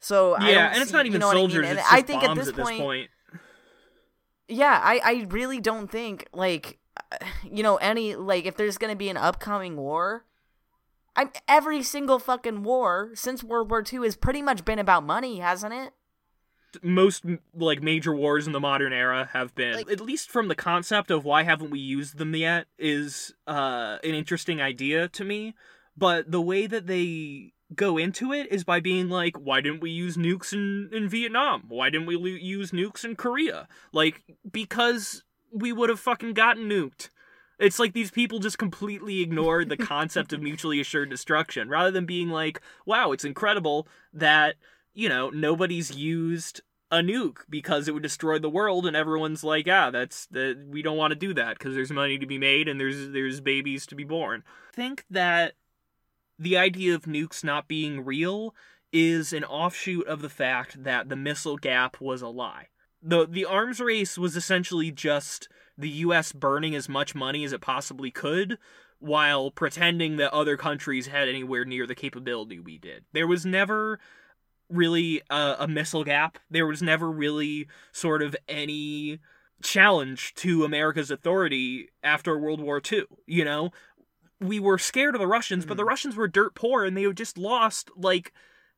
[0.00, 1.50] So I yeah, don't and it's see- not you even know what I mean?
[1.50, 1.68] soldiers.
[1.68, 3.10] And It's just I think at this at this point, point.
[4.48, 6.78] yeah, I, I really don't think like
[7.50, 10.24] you know any like if there's gonna be an upcoming war,
[11.16, 15.38] I'm every single fucking war since World War II has pretty much been about money,
[15.38, 15.92] hasn't it?
[16.82, 20.54] Most like major wars in the modern era have been Like- at least from the
[20.54, 25.54] concept of why haven't we used them yet is uh an interesting idea to me.
[25.96, 29.90] But the way that they go into it is by being like why didn't we
[29.90, 31.64] use nukes in in Vietnam?
[31.68, 33.68] Why didn't we use nukes in Korea?
[33.92, 37.10] Like because we would have fucking gotten nuked.
[37.58, 42.06] It's like these people just completely ignored the concept of mutually assured destruction rather than
[42.06, 44.54] being like wow it's incredible that
[45.00, 46.60] you know, nobody's used
[46.90, 50.82] a nuke because it would destroy the world and everyone's like, ah, that's that we
[50.82, 53.86] don't want to do that because there's money to be made and there's there's babies
[53.86, 54.44] to be born.
[54.74, 55.54] I think that
[56.38, 58.54] the idea of nukes not being real
[58.92, 62.66] is an offshoot of the fact that the missile gap was a lie.
[63.02, 67.62] The the arms race was essentially just the US burning as much money as it
[67.62, 68.58] possibly could
[68.98, 73.06] while pretending that other countries had anywhere near the capability we did.
[73.14, 73.98] There was never
[74.70, 76.38] really a, a missile gap.
[76.50, 79.18] There was never really sort of any
[79.62, 83.04] challenge to America's authority after World War II.
[83.26, 83.70] You know,
[84.40, 85.88] we were scared of the Russians, but the Mhm.
[85.88, 88.32] Russians were dirt poor and they had just lost like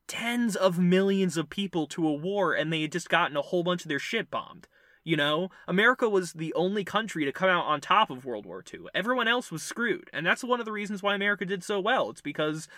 [0.08, 3.62] tens of millions of people to a war and they had just gotten a whole
[3.62, 4.66] bunch of their shit bombed.
[5.04, 8.62] You know, America was the only country to come out on top of World War
[8.72, 8.86] II.
[8.94, 10.08] Everyone else was screwed.
[10.12, 12.10] And that's one of the reasons why America did so well.
[12.10, 12.68] It's because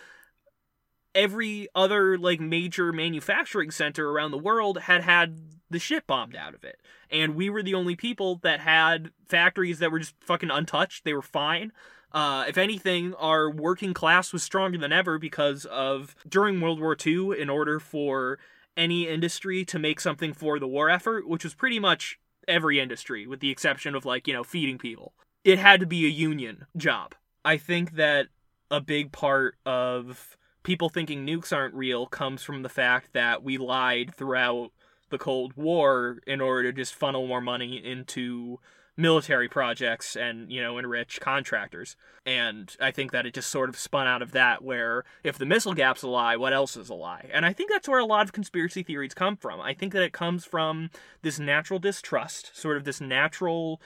[1.14, 5.38] every other like major manufacturing center around the world had had
[5.70, 6.80] the shit bombed out of it.
[7.10, 11.04] And we were the only people that had factories that were just fucking untouched.
[11.04, 11.72] They were fine.
[12.12, 16.96] Uh, if anything our working class was stronger than ever because of during world war
[17.06, 18.38] ii in order for
[18.76, 23.26] any industry to make something for the war effort which was pretty much every industry
[23.26, 25.12] with the exception of like you know feeding people
[25.44, 27.14] it had to be a union job.
[27.44, 28.28] I think that
[28.70, 33.56] a big part of people thinking nukes aren't real comes from the fact that we
[33.56, 34.72] lied throughout
[35.10, 38.58] the Cold War in order to just funnel more money into
[38.96, 41.96] military projects and, you know, enrich contractors.
[42.24, 45.46] And I think that it just sort of spun out of that where if the
[45.46, 47.28] missile gap's a lie, what else is a lie?
[47.32, 49.60] And I think that's where a lot of conspiracy theories come from.
[49.60, 50.90] I think that it comes from
[51.22, 53.80] this natural distrust, sort of this natural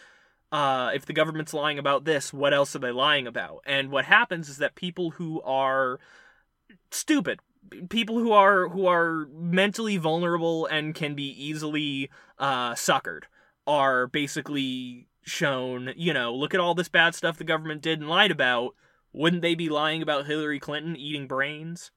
[0.50, 3.62] uh, if the government's lying about this, what else are they lying about?
[3.66, 6.00] And what happens is that people who are
[6.90, 7.40] stupid
[7.90, 13.24] people who are who are mentally vulnerable and can be easily uh suckered
[13.66, 18.08] are basically shown you know look at all this bad stuff the government did and
[18.08, 18.74] lied about
[19.12, 21.90] wouldn't they be lying about Hillary Clinton eating brains?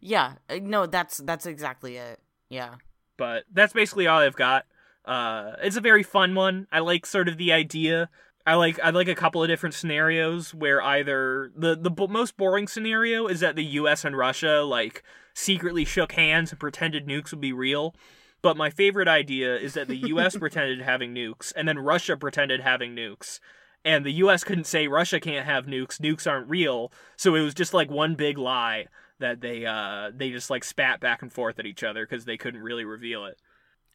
[0.00, 2.20] Yeah, uh, no, that's that's exactly it.
[2.48, 2.76] Yeah.
[3.16, 4.66] But that's basically all I've got.
[5.04, 6.66] Uh, it's a very fun one.
[6.72, 8.08] I like sort of the idea.
[8.46, 12.36] I like I like a couple of different scenarios where either the the b- most
[12.36, 14.04] boring scenario is that the U.S.
[14.04, 15.02] and Russia like
[15.34, 17.94] secretly shook hands and pretended nukes would be real.
[18.42, 20.36] But my favorite idea is that the U.S.
[20.38, 23.40] pretended having nukes and then Russia pretended having nukes,
[23.84, 24.44] and the U.S.
[24.44, 25.98] couldn't say Russia can't have nukes.
[25.98, 26.92] Nukes aren't real.
[27.16, 28.86] So it was just like one big lie
[29.18, 32.36] that they uh they just like spat back and forth at each other because they
[32.36, 33.40] couldn't really reveal it.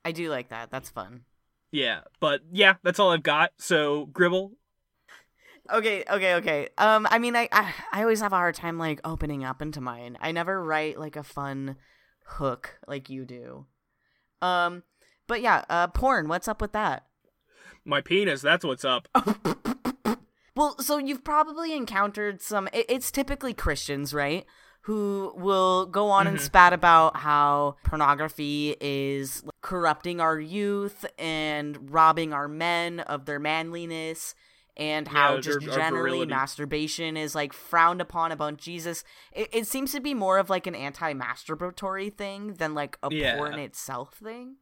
[0.04, 0.72] I do like that.
[0.72, 1.22] That's fun.
[1.72, 3.52] Yeah, but yeah, that's all I've got.
[3.58, 4.52] So Gribble.
[5.72, 6.70] Okay, okay, okay.
[6.78, 9.80] Um, I mean, I, I I always have a hard time like opening up into
[9.80, 10.18] mine.
[10.20, 11.78] I never write like a fun
[12.26, 13.68] hook like you do.
[14.42, 14.84] Um,
[15.28, 16.28] but yeah, uh, porn.
[16.28, 17.06] What's up with that?
[17.86, 18.42] My penis.
[18.42, 19.08] That's what's up.
[20.56, 22.68] well, so you've probably encountered some.
[22.74, 24.46] It, it's typically Christians, right?
[24.82, 26.36] Who will go on mm-hmm.
[26.36, 33.40] and spat about how pornography is corrupting our youth and robbing our men of their
[33.40, 34.34] manliness
[34.78, 39.04] and how yeah, just generally masturbation is like frowned upon about Jesus.
[39.32, 43.38] It, it, seems to be more of like an anti-masturbatory thing than like a yeah.
[43.38, 44.56] porn itself thing.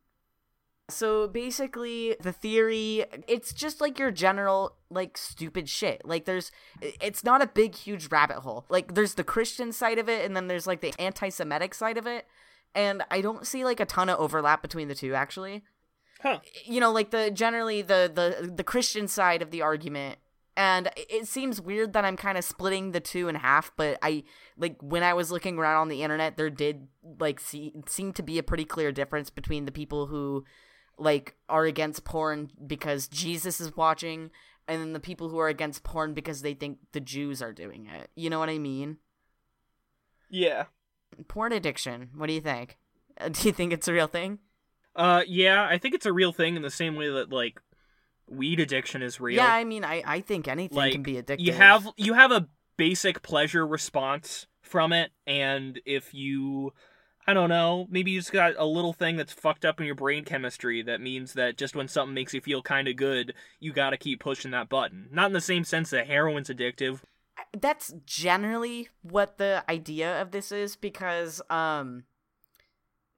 [0.90, 6.02] So basically, the theory, it's just like your general, like, stupid shit.
[6.06, 8.66] Like, there's, it's not a big, huge rabbit hole.
[8.70, 11.98] Like, there's the Christian side of it, and then there's, like, the anti Semitic side
[11.98, 12.28] of it.
[12.76, 15.64] And I don't see, like, a ton of overlap between the two, actually.
[16.22, 16.40] Huh.
[16.66, 20.18] You know, like, the, generally, the, the, the Christian side of the argument.
[20.58, 24.24] And it seems weird that I'm kind of splitting the two in half, but I,
[24.58, 28.24] like, when I was looking around on the internet, there did, like, see, seem to
[28.24, 30.44] be a pretty clear difference between the people who,
[31.00, 34.32] like are against porn because Jesus is watching
[34.68, 37.88] and then the people who are against porn because they think the Jews are doing
[37.88, 38.10] it.
[38.16, 38.98] You know what I mean?
[40.30, 40.66] Yeah.
[41.28, 42.10] Porn addiction.
[42.16, 42.78] What do you think?
[43.32, 44.40] Do you think it's a real thing?
[44.96, 47.60] Uh yeah, I think it's a real thing in the same way that like
[48.28, 49.38] weed addiction is real.
[49.38, 51.40] Yeah, I mean I I think anything like, can be addictive.
[51.40, 56.74] You have you have a basic pleasure response from it and if you
[57.28, 59.96] I don't know, maybe you just got a little thing that's fucked up in your
[59.96, 63.72] brain chemistry that means that just when something makes you feel kind of good, you
[63.72, 65.10] gotta keep pushing that button.
[65.12, 67.02] Not in the same sense that heroin's addictive.
[67.56, 72.04] That's generally what the idea of this is because, um,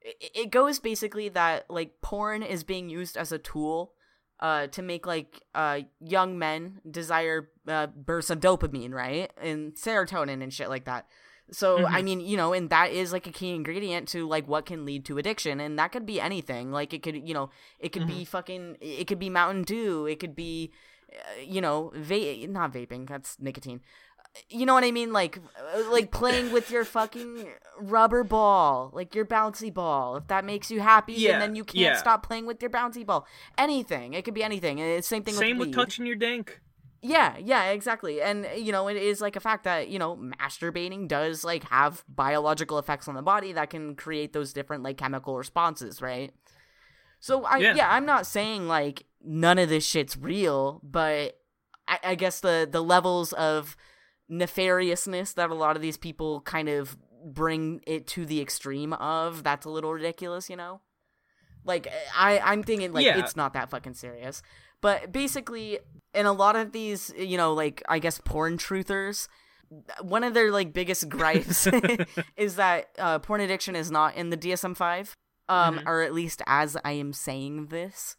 [0.01, 3.93] it goes basically that, like, porn is being used as a tool
[4.41, 10.41] uh, to make like uh, young men desire uh, bursts of dopamine, right, and serotonin
[10.41, 11.07] and shit like that.
[11.53, 11.95] So mm-hmm.
[11.95, 14.85] I mean, you know, and that is like a key ingredient to like what can
[14.85, 16.71] lead to addiction, and that could be anything.
[16.71, 18.19] Like it could, you know, it could mm-hmm.
[18.19, 20.71] be fucking, it could be Mountain Dew, it could be,
[21.11, 23.81] uh, you know, va- not vaping, that's nicotine.
[24.49, 25.11] You know what I mean?
[25.11, 25.39] Like,
[25.75, 30.15] uh, like playing with your fucking rubber ball, like your bouncy ball.
[30.15, 31.97] If that makes you happy, yeah, and then you can't yeah.
[31.97, 33.27] stop playing with your bouncy ball.
[33.57, 34.79] Anything, it could be anything.
[34.79, 35.33] It's same thing.
[35.33, 36.61] Same with, with touching your dank.
[37.01, 38.21] Yeah, yeah, exactly.
[38.21, 41.63] And eh, you know, it is like a fact that, you know, masturbating does like
[41.65, 46.31] have biological effects on the body that can create those different like chemical responses, right?
[47.19, 51.39] So I yeah, yeah I'm not saying like none of this shit's real, but
[51.87, 53.75] I, I guess the the levels of
[54.31, 59.43] nefariousness that a lot of these people kind of bring it to the extreme of,
[59.43, 60.81] that's a little ridiculous, you know?
[61.63, 63.17] Like eh, I I'm thinking like yeah.
[63.19, 64.41] it's not that fucking serious.
[64.81, 65.79] But basically,
[66.13, 69.27] in a lot of these, you know, like I guess porn truthers,
[70.01, 71.67] one of their like biggest gripes
[72.37, 75.15] is that uh, porn addiction is not in the DSM five,
[75.47, 75.87] um, mm-hmm.
[75.87, 78.17] or at least as I am saying this,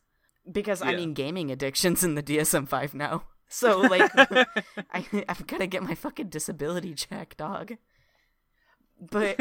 [0.51, 0.91] because yeah.
[0.91, 3.25] I mean gaming addictions in the DSM five now.
[3.55, 7.75] So like, I I've got to get my fucking disability check, dog.
[8.99, 9.37] But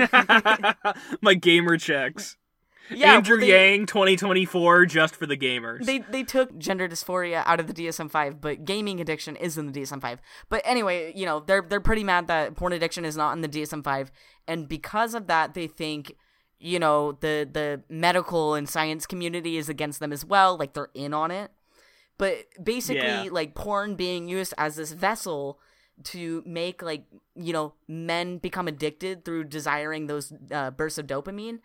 [1.21, 2.35] my gamer checks.
[2.89, 5.85] Yeah, Andrew well, they, Yang 2024 just for the gamers.
[5.85, 9.81] They they took gender dysphoria out of the DSM-5, but gaming addiction is in the
[9.81, 10.17] DSM-5.
[10.49, 13.49] But anyway, you know, they're they're pretty mad that porn addiction is not in the
[13.49, 14.09] DSM-5
[14.47, 16.15] and because of that they think
[16.61, 20.89] you know, the the medical and science community is against them as well, like they're
[20.93, 21.51] in on it.
[22.17, 23.29] But basically yeah.
[23.31, 25.59] like porn being used as this vessel
[26.03, 27.05] to make like,
[27.35, 31.59] you know, men become addicted through desiring those uh, bursts of dopamine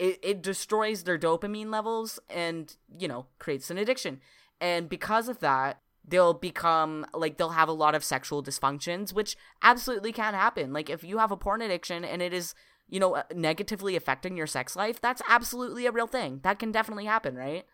[0.00, 4.20] it, it destroys their dopamine levels and you know creates an addiction
[4.60, 9.36] and because of that they'll become like they'll have a lot of sexual dysfunctions which
[9.62, 12.54] absolutely can happen like if you have a porn addiction and it is
[12.88, 16.72] you know uh, negatively affecting your sex life that's absolutely a real thing that can
[16.72, 17.66] definitely happen right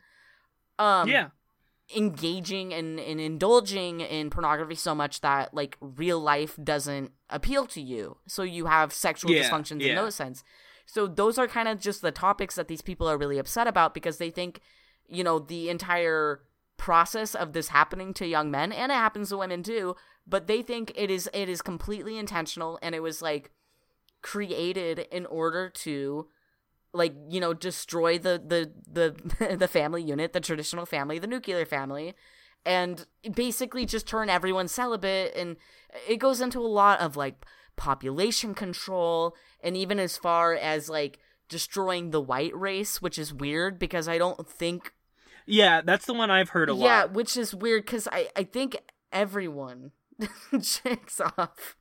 [0.81, 1.29] um yeah
[1.95, 7.81] engaging and, and indulging in pornography so much that like real life doesn't appeal to
[7.81, 8.17] you.
[8.27, 9.95] So you have sexual Yeah, dysfunctions in yeah.
[9.95, 10.43] those sense.
[10.87, 13.93] So those are kind of just the topics that these people are really upset about
[13.93, 14.61] because they think,
[15.09, 16.41] you know, the entire
[16.77, 20.63] process of this happening to young men and it happens to women too, but they
[20.63, 23.51] think it is it is completely intentional and it was like
[24.23, 26.27] created in order to
[26.93, 31.65] like you know destroy the the the the family unit the traditional family the nuclear
[31.65, 32.15] family
[32.65, 35.57] and basically just turn everyone celibate and
[36.09, 37.47] it goes into a lot of like
[37.77, 41.19] population control and even as far as like
[41.49, 44.93] destroying the white race which is weird because i don't think
[45.47, 46.85] Yeah, that's the one I've heard a yeah lot.
[46.85, 48.77] Yeah, which is weird because i i think
[49.13, 49.93] everyone
[50.63, 51.77] checks off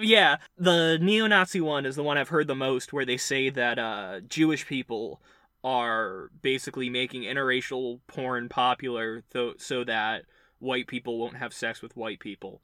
[0.00, 3.78] Yeah, the neo-Nazi one is the one I've heard the most, where they say that
[3.78, 5.20] uh, Jewish people
[5.64, 10.24] are basically making interracial porn popular, th- so that
[10.60, 12.62] white people won't have sex with white people.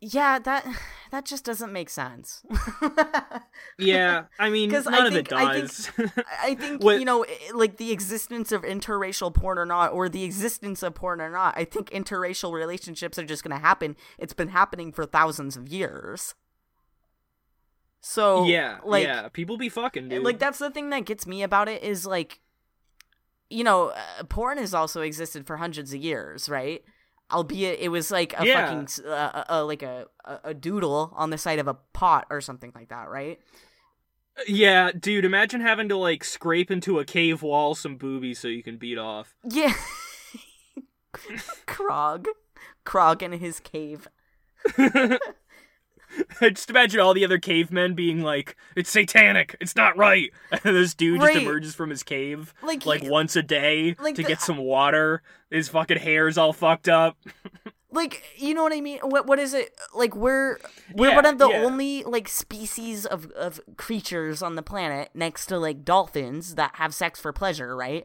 [0.00, 0.66] Yeah that
[1.10, 2.42] that just doesn't make sense
[3.78, 7.24] Yeah, I mean, 'Cause I none of it think- I think- I think you know,
[7.54, 11.56] like the existence of interracial porn or not, or the existence of porn or not.
[11.56, 13.96] I think interracial relationships are just going to happen.
[14.18, 16.34] It's been happening for thousands of years.
[18.00, 20.22] So yeah, like, yeah, people be fucking, dude.
[20.24, 22.40] like that's the thing that gets me about it is like,
[23.50, 26.82] you know, uh, porn has also existed for hundreds of years, right?
[27.30, 28.66] Albeit it was like a Yeah.
[28.66, 32.26] fucking uh, uh, uh, like a, a a doodle on the side of a pot
[32.30, 33.38] or something like that, right?
[34.46, 38.62] yeah, dude, imagine having to like scrape into a cave wall some boobies so you
[38.62, 39.34] can beat off.
[39.44, 39.74] Yeah.
[41.66, 42.26] Krog.
[42.86, 44.08] Krog in his cave.
[46.40, 49.56] Just imagine all the other cavemen being like, "It's satanic.
[49.60, 50.30] It's not right."
[50.64, 51.34] And this dude Right.
[51.34, 54.40] just emerges from his cave Like, like he- once a day like to the- get
[54.40, 55.22] some water.
[55.50, 57.16] His fucking hair's all fucked up.
[57.90, 58.98] like you know what I mean?
[59.02, 59.74] What what is it?
[59.94, 60.58] Like we're
[60.94, 61.62] we're Yeah, one of the yeah.
[61.64, 66.94] only like species of of creatures on the planet next to like dolphins that have
[66.94, 68.04] sex for pleasure, right?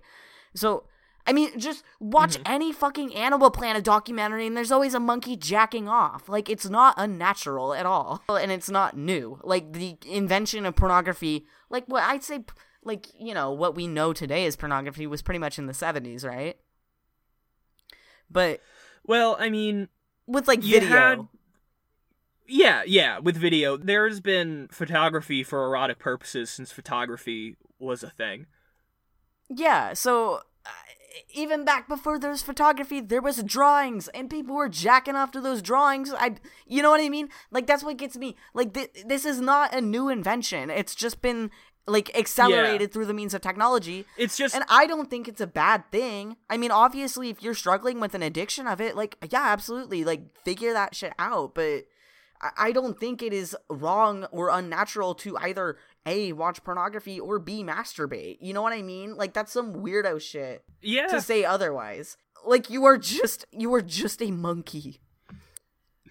[0.55, 0.85] So
[1.25, 2.53] I mean, just watch Mm-hmm.
[2.53, 6.27] any fucking Animal Planet documentary, and there's always a monkey jacking off.
[6.27, 9.39] Like, it's not unnatural at all, and it's not new.
[9.43, 12.43] Like the invention of pornography, like what I'd say,
[12.83, 16.25] like you know, what we know today as pornography was pretty much in the '70s,
[16.25, 16.57] right?
[18.29, 18.61] But
[19.05, 19.87] Well, I mean,
[20.27, 21.27] with like video, had-
[22.47, 28.47] yeah, yeah, with video, there's been photography for erotic purposes since photography was a thing.
[29.49, 29.93] yeah.
[29.93, 30.69] So uh,
[31.33, 35.41] even back before there was photography, there was drawings, and people were jacking off to
[35.41, 36.13] those drawings.
[36.13, 36.35] I,
[36.65, 37.29] you know what I mean?
[37.51, 38.35] Like that's what gets me.
[38.53, 40.69] Like th- this is not a new invention.
[40.69, 41.51] It's just been
[41.85, 44.05] like accelerated through the means of technology.
[44.17, 46.37] It's just And I don't think it's a bad thing.
[46.49, 50.21] I mean, obviously, if you're struggling with an addiction of it, like, yeah, absolutely, like,
[50.45, 51.55] figure that shit out.
[51.55, 51.85] But
[52.57, 57.63] I don't think it is wrong or unnatural to either A, watch pornography or B,
[57.63, 58.37] masturbate.
[58.41, 59.15] You know what I mean?
[59.15, 61.07] Like, that's some weirdo shit yeah.
[61.07, 62.17] to say otherwise.
[62.45, 64.99] Like, you are just, you are just a monkey.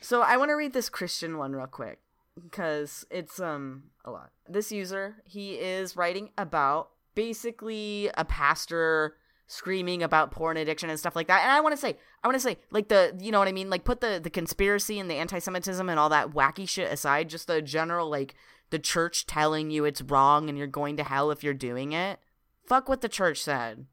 [0.00, 2.00] So I want to read this Christian one real quick
[2.42, 4.30] because it's um a lot.
[4.48, 9.16] This user, he is writing about basically a pastor
[9.46, 11.42] screaming about porn addiction and stuff like that.
[11.42, 13.52] And I want to say, I want to say, like the, you know what I
[13.52, 13.70] mean?
[13.70, 17.28] Like put the the conspiracy and the anti-Semitism and all that wacky shit aside.
[17.28, 18.34] Just the general like
[18.72, 22.18] the church telling you it's wrong and you're going to hell if you're doing it.
[22.66, 23.86] Fuck what the church said.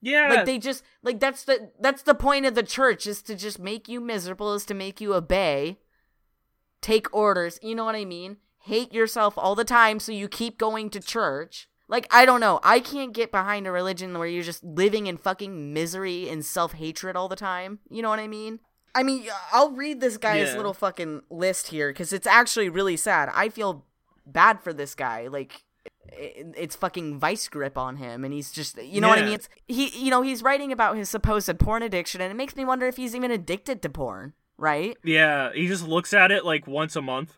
[0.00, 0.28] yeah.
[0.28, 3.58] Like they just like that's the that's the point of the church is to just
[3.58, 5.78] make you miserable, is to make you obey,
[6.80, 7.58] take orders.
[7.62, 8.36] You know what I mean?
[8.64, 11.66] Hate yourself all the time so you keep going to church.
[11.88, 15.16] Like I don't know, I can't get behind a religion where you're just living in
[15.16, 17.80] fucking misery and self hatred all the time.
[17.88, 18.60] You know what I mean?
[18.94, 20.56] I mean, I'll read this guy's Yeah.
[20.56, 23.30] little fucking list here because it's actually really sad.
[23.34, 23.84] I feel
[24.26, 25.28] bad for this guy.
[25.28, 25.62] Like,
[26.12, 29.34] it's fucking vice grip on him, and he's just, you know what I mean?
[29.34, 32.64] It's, he, you know, he's writing about his supposed porn addiction, and it makes me
[32.64, 34.96] wonder if he's even addicted to porn, right?
[35.04, 37.36] yeah, he just looks at it like once a month.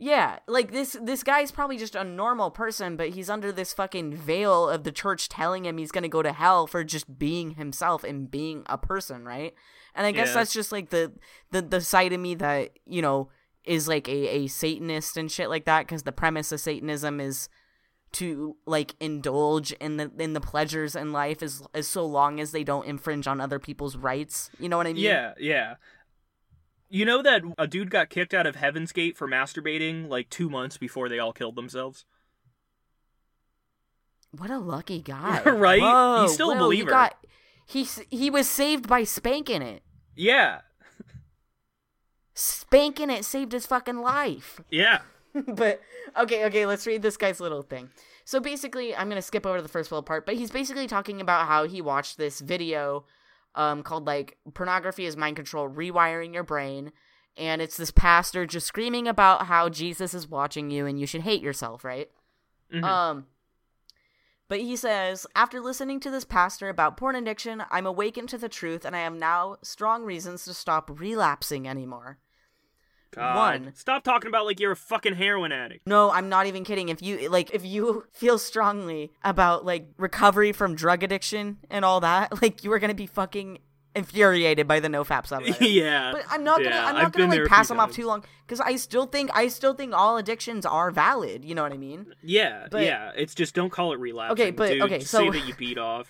[0.00, 4.14] Yeah, like this this guy's probably just a normal person, but he's under this fucking
[4.14, 8.04] veil of the church telling him he's gonna go to hell for just being himself
[8.04, 9.54] and being a person, right?
[9.96, 10.34] And I guess Yeah.
[10.34, 11.12] that's just like the
[11.50, 13.30] the the side of me that you know
[13.64, 17.48] is like a a Satanist and shit like that, because the premise of Satanism is
[18.12, 22.52] to like indulge in the in the pleasures in life as as so long as
[22.52, 24.48] they don't infringe on other people's rights.
[24.60, 25.02] You know what I mean?
[25.02, 25.74] Yeah, yeah.
[26.90, 30.48] You know that a dude got kicked out of Heaven's Gate for masturbating like two
[30.48, 32.06] months before they all killed themselves?
[34.30, 35.80] What a lucky guy, Right?
[35.80, 36.88] Whoa, He's still a whoa, believer.
[36.88, 37.16] He, got,
[37.66, 39.82] he he was saved by spanking it.
[40.16, 40.60] Yeah.
[42.34, 44.60] Spanking it saved his fucking life.
[44.70, 45.00] Yeah.
[45.46, 45.80] but
[46.18, 47.90] okay, okay, let's read this guy's little thing.
[48.24, 51.46] So basically, I'm gonna skip over the first little part, but he's basically talking about
[51.46, 53.04] how he watched this video,
[53.58, 56.92] um, called like "Pornography is Mind Control: Rewiring Your Brain,"
[57.36, 61.22] and it's this pastor just screaming about how Jesus is watching you and you should
[61.22, 62.10] hate yourself, right?
[62.72, 62.84] Mhm.
[62.84, 63.26] Um,
[64.48, 68.48] but he says, after listening to this pastor about porn addiction, I'm awakened to the
[68.48, 72.18] truth, and I have now strong reasons to stop relapsing anymore.
[73.10, 73.36] God.
[73.62, 73.74] one.
[73.74, 75.86] Stop talking about like you're a fucking heroin addict.
[75.86, 76.88] No, I'm not even kidding.
[76.88, 82.00] If you like if you feel strongly about like recovery from drug addiction and all
[82.00, 83.58] that, like you are going to be fucking
[83.96, 85.56] infuriated by the no fap subreddit.
[85.74, 86.12] yeah.
[86.12, 88.60] But I'm not gonna Yeah, I'm not gonna like pass them off too long because
[88.60, 91.44] I still think I still think all addictions are valid.
[91.44, 92.14] You know what I mean?
[92.22, 93.10] Yeah, But- yeah.
[93.16, 94.32] It's just don't call it relapse.
[94.32, 94.82] Okay, but- dude.
[94.82, 96.06] okay, Just so- say that you beat off.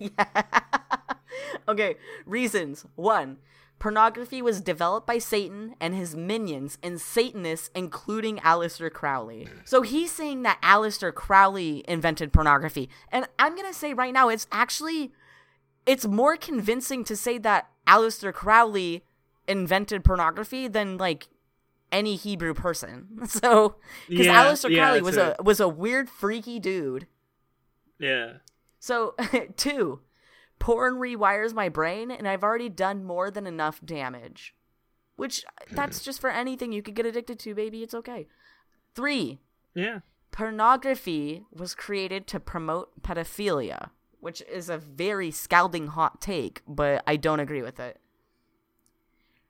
[0.00, 0.42] yeah.
[1.68, 2.84] okay, reasons.
[2.96, 3.38] One,
[3.78, 9.48] pornography was developed by Satan and his minions and Satanists, including Aleister Crowley.
[9.64, 12.88] So he's saying that Aleister Crowley invented pornography.
[13.10, 15.12] And I'm going to say right now, it's actually,
[15.86, 19.04] it's more convincing to say that Aleister Crowley
[19.46, 21.28] invented pornography than, like,
[21.90, 23.20] any Hebrew person.
[23.28, 23.76] So,
[24.08, 27.06] because Yeah, Aleister yeah, Crowley was a was a weird, freaky dude.
[27.98, 28.34] Yeah.
[28.78, 29.14] So,
[29.56, 30.00] two,
[30.58, 34.54] porn rewires my brain, and I've already done more than enough damage.
[35.16, 37.82] Which, that's just for anything you could get addicted to, baby.
[37.82, 38.28] It's okay.
[38.94, 39.40] Three,
[39.74, 40.00] Yeah.
[40.30, 43.90] pornography was created to promote pedophilia,
[44.20, 48.00] which is a very scalding hot take, but I don't agree with it.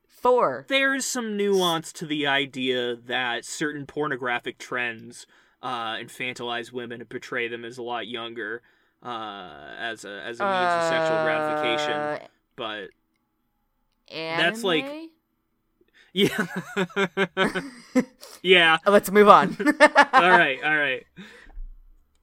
[0.07, 5.27] Four, There's some nuance to the idea that certain pornographic trends
[5.63, 8.63] uh, infantilize women and portray them as a lot younger
[9.03, 11.93] uh, as a as a means of sexual gratification.
[11.93, 12.19] uh,
[12.57, 12.89] But
[14.39, 14.85] That's like-
[16.13, 16.47] yeah,
[18.43, 18.79] yeah.
[18.87, 19.57] Let's move on.
[20.13, 21.05] All right, all right.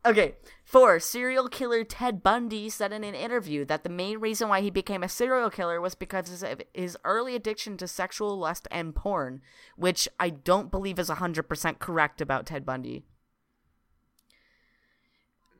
[0.05, 0.35] Okay.
[0.63, 4.71] Four, serial killer Ted Bundy said in an interview that the main reason why he
[4.71, 9.41] became a serial killer was because of his early addiction to sexual lust and porn,
[9.77, 13.05] which I don't believe is 100% correct about Ted Bundy.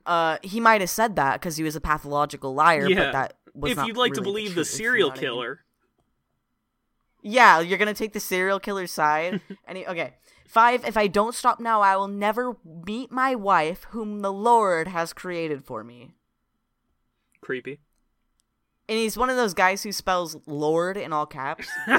[0.06, 2.96] Uh, he might have said that because he was a pathological liar, Yeah.
[3.06, 5.22] but that was If you'd like to believe the truth, you serial know what I
[5.22, 5.30] mean?
[5.32, 5.60] killer,
[7.22, 9.42] Yeah, you're gonna take the serial killer side.
[9.74, 10.14] he, okay,
[10.48, 10.86] five.
[10.86, 15.12] If I don't stop now, I will never meet my wife, whom the Lord has
[15.14, 16.14] created for me.
[17.42, 17.80] creepy.
[18.88, 21.68] And he's one of those guys who spells Lord in all caps.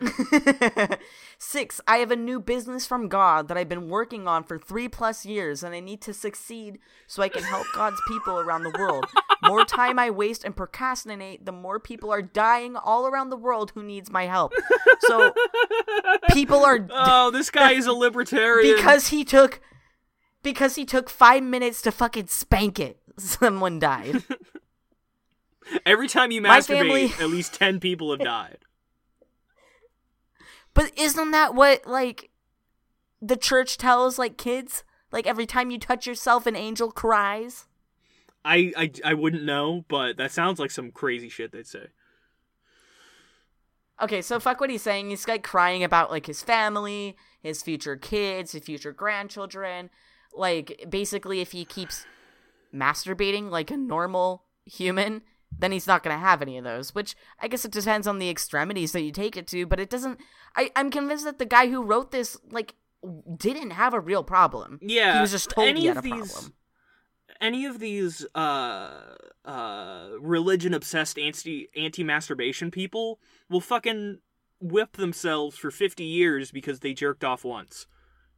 [1.38, 1.80] Six.
[1.86, 5.26] I have a new business from God that I've been working on for three plus
[5.26, 9.06] years, and I need to succeed so I can help God's people around the world.
[9.42, 13.72] More time I waste and procrastinate, the more people are dying all around the world
[13.74, 14.52] who needs my help.
[15.00, 15.32] So
[16.30, 18.76] people are oh, this guy is a libertarian.
[18.76, 19.60] because he took
[20.42, 22.98] because he took five minutes to fucking spank it.
[23.18, 24.22] Someone died.
[25.86, 28.58] every time you My masturbate, family- at least ten people have died.
[30.74, 32.28] But isn't that what like
[33.22, 34.84] the church tells like kids?
[35.10, 37.64] Like every time you touch yourself, an angel cries.
[38.44, 41.86] I, I I wouldn't know, but that sounds like some crazy shit they'd say.
[44.02, 45.08] Okay, so fuck what he's saying.
[45.08, 49.88] He's like crying about like his family, his future kids, his future grandchildren.
[50.34, 52.04] Like basically, if he keeps
[52.74, 55.22] masturbating like a normal human,
[55.58, 56.94] then he's not gonna have any of those.
[56.94, 59.66] Which I guess it depends on the extremities that you take it to.
[59.66, 60.20] But it doesn't.
[60.54, 62.74] I I'm convinced that the guy who wrote this like
[63.36, 64.78] didn't have a real problem.
[64.82, 66.52] Yeah, he was just told any he had of a these- problem.
[67.40, 74.18] Any of these uh uh religion obsessed anti anti masturbation people will fucking
[74.60, 77.86] whip themselves for fifty years because they jerked off once.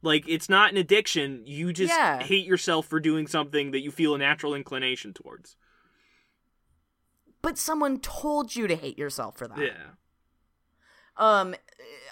[0.01, 1.43] Like it's not an addiction.
[1.45, 2.21] You just Yeah.
[2.21, 5.55] hate yourself for doing something that you feel a natural inclination towards.
[7.41, 9.57] But someone told you to hate yourself for that.
[9.57, 9.91] Yeah.
[11.17, 11.55] Um,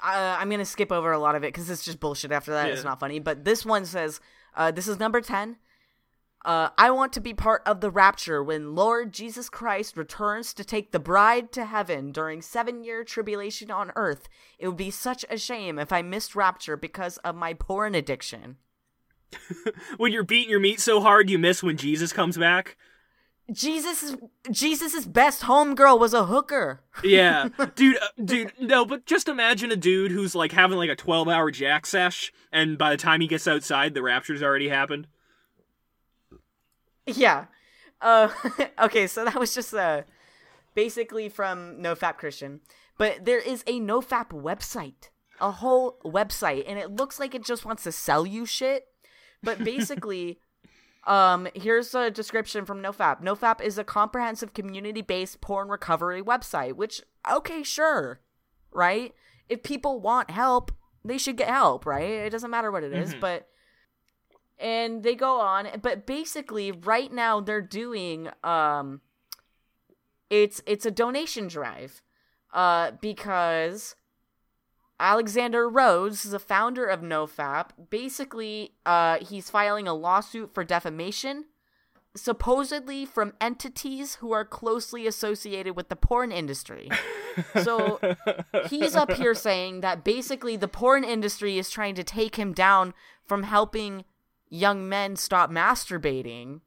[0.04, 2.32] I, I'm gonna skip over a lot of it because it's just bullshit.
[2.32, 3.20] After that, it's not funny.
[3.20, 4.20] But this one says,
[4.56, 5.58] uh, "This is number ten.
[6.46, 10.64] Uh, I want to be part of the rapture when Lord Jesus Christ returns to
[10.64, 14.30] take the bride to heaven during seven-year tribulation on earth.
[14.60, 18.58] It would be such a shame if I missed rapture because of my porn addiction."
[19.98, 22.78] When you're beating your meat so hard you miss when Jesus comes back.
[23.52, 24.16] Jesus
[24.52, 26.82] Jesus's best homegirl was a hooker.
[27.04, 30.96] Yeah, dude, uh, dude, no, but just imagine a dude who's like having like a
[30.96, 35.08] twelve-hour jack sesh, and by the time he gets outside, the rapture's already happened.
[37.06, 37.46] Yeah.
[38.02, 38.30] Uh,
[38.80, 40.02] okay, so that was just uh,
[40.76, 42.62] basically from No NoFap Christian.
[42.98, 47.46] But there is a No NoFap website, a whole website, and it looks like it
[47.46, 48.88] just wants to sell you shit.
[49.44, 50.40] But basically,
[51.06, 53.22] um, here's a description from NoFap.
[53.22, 56.74] NoFap is a comprehensive community-based porn recovery website.
[56.74, 58.20] Which, okay, sure,
[58.72, 59.14] right?
[59.50, 60.72] If people want help,
[61.06, 62.10] they should get help, right?
[62.10, 63.20] It doesn't matter what it is, Mhm.
[63.22, 63.48] but
[64.60, 69.02] and they go on but basically right now they're doing um
[70.32, 72.02] it's it's a donation drive
[72.54, 73.96] uh because
[75.00, 77.70] Alexander Rhodes is the founder of NoFap.
[77.90, 81.46] Basically, uh, he's filing a lawsuit for defamation,
[82.16, 86.90] supposedly from entities who are closely associated with the porn industry.
[87.64, 88.00] So
[88.68, 92.96] he's up here saying that basically the porn industry is trying to take him down
[93.24, 94.06] from helping
[94.50, 96.62] young men stop masturbating.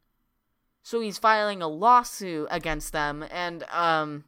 [0.84, 4.24] So he's filing a lawsuit against them, and um,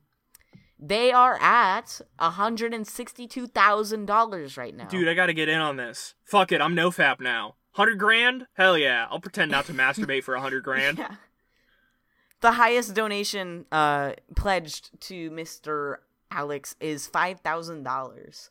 [0.82, 4.86] they are at hundred and sixty-two thousand dollars right now.
[4.86, 6.14] Dude, I gotta get in on this.
[6.24, 7.54] Fuck it, I'm no fap now.
[7.72, 8.46] Hundred grand?
[8.54, 10.98] Hell yeah, I'll pretend not to masturbate for a hundred grand.
[10.98, 11.14] Yeah.
[12.40, 16.02] The highest donation uh, pledged to Mister
[16.32, 18.50] Alex is five thousand dollars.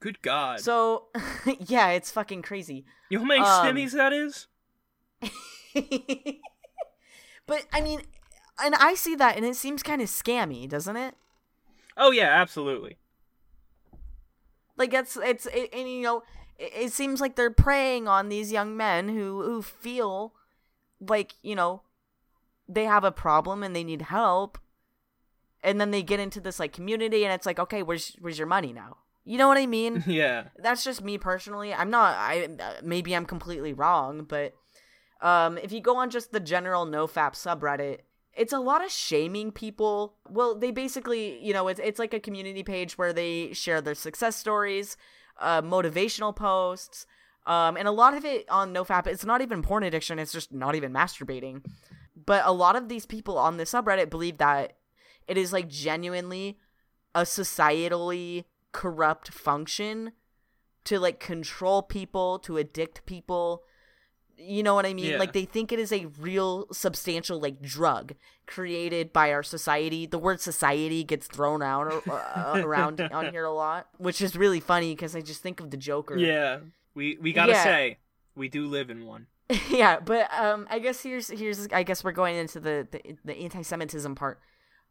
[0.00, 0.60] Good God.
[0.60, 1.06] So,
[1.60, 2.84] yeah, it's fucking crazy.
[3.08, 4.48] you know how many um, stimmies that is?
[7.46, 8.02] but I mean,
[8.62, 11.14] and I see that, and it seems kind of scammy, doesn't it?
[11.96, 12.98] Oh yeah, absolutely.
[14.76, 16.22] Like it's it's it, and you know,
[16.58, 20.34] it, it seems like they're preying on these young men who who feel
[21.00, 21.82] like you know
[22.68, 24.58] they have a problem and they need help,
[25.62, 28.46] and then they get into this like community, and it's like, okay, where's where's your
[28.48, 28.98] money now?
[29.24, 30.04] You know what I mean?
[30.06, 30.44] Yeah.
[30.58, 31.72] that's just me personally.
[31.72, 32.14] I'm not.
[32.16, 32.48] I
[32.82, 34.54] maybe I'm completely wrong, but
[35.22, 38.00] um, if you go on just the general NoFap subreddit,
[38.36, 40.14] it's a lot of shaming people.
[40.28, 43.94] Well, they basically, you know, it's it's like a community page where they share their
[43.94, 44.96] success stories,
[45.40, 47.06] uh, motivational posts,
[47.46, 49.06] um, and a lot of it on NoFap.
[49.06, 50.18] It's not even porn addiction.
[50.18, 51.64] It's just not even masturbating.
[52.26, 54.74] But a lot of these people on the subreddit believe that
[55.26, 56.58] it is like genuinely
[57.14, 60.12] a societally corrupt function
[60.84, 63.64] to like control people, to addict people.
[64.38, 65.06] You know what I mean?
[65.12, 65.18] Yeah.
[65.18, 68.14] Like they think it is a real substantial like drug
[68.46, 70.06] created by our society.
[70.06, 74.60] The word society gets thrown out uh, around on here a lot, which is really
[74.60, 76.16] funny because I just think of the Joker.
[76.16, 76.58] Yeah.
[76.94, 77.64] We we gotta Yeah.
[77.64, 77.98] say,
[78.34, 79.26] we do live in one.
[79.70, 83.34] yeah, but um, I guess here's here's I guess we're going into the the, the
[83.36, 84.40] anti-Semitism part,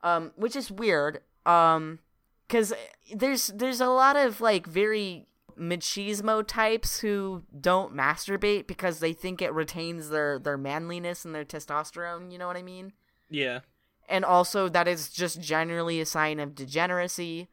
[0.01, 1.99] um, which is weird, um,
[2.47, 2.71] because
[3.13, 5.27] there's there's a lot of like very
[5.59, 11.45] machismo types who don't masturbate because they think it retains their their manliness and their
[11.45, 12.31] testosterone.
[12.31, 12.93] You know what I mean?
[13.29, 13.59] Yeah.
[14.07, 17.47] And also that is just generally a sign of degeneracy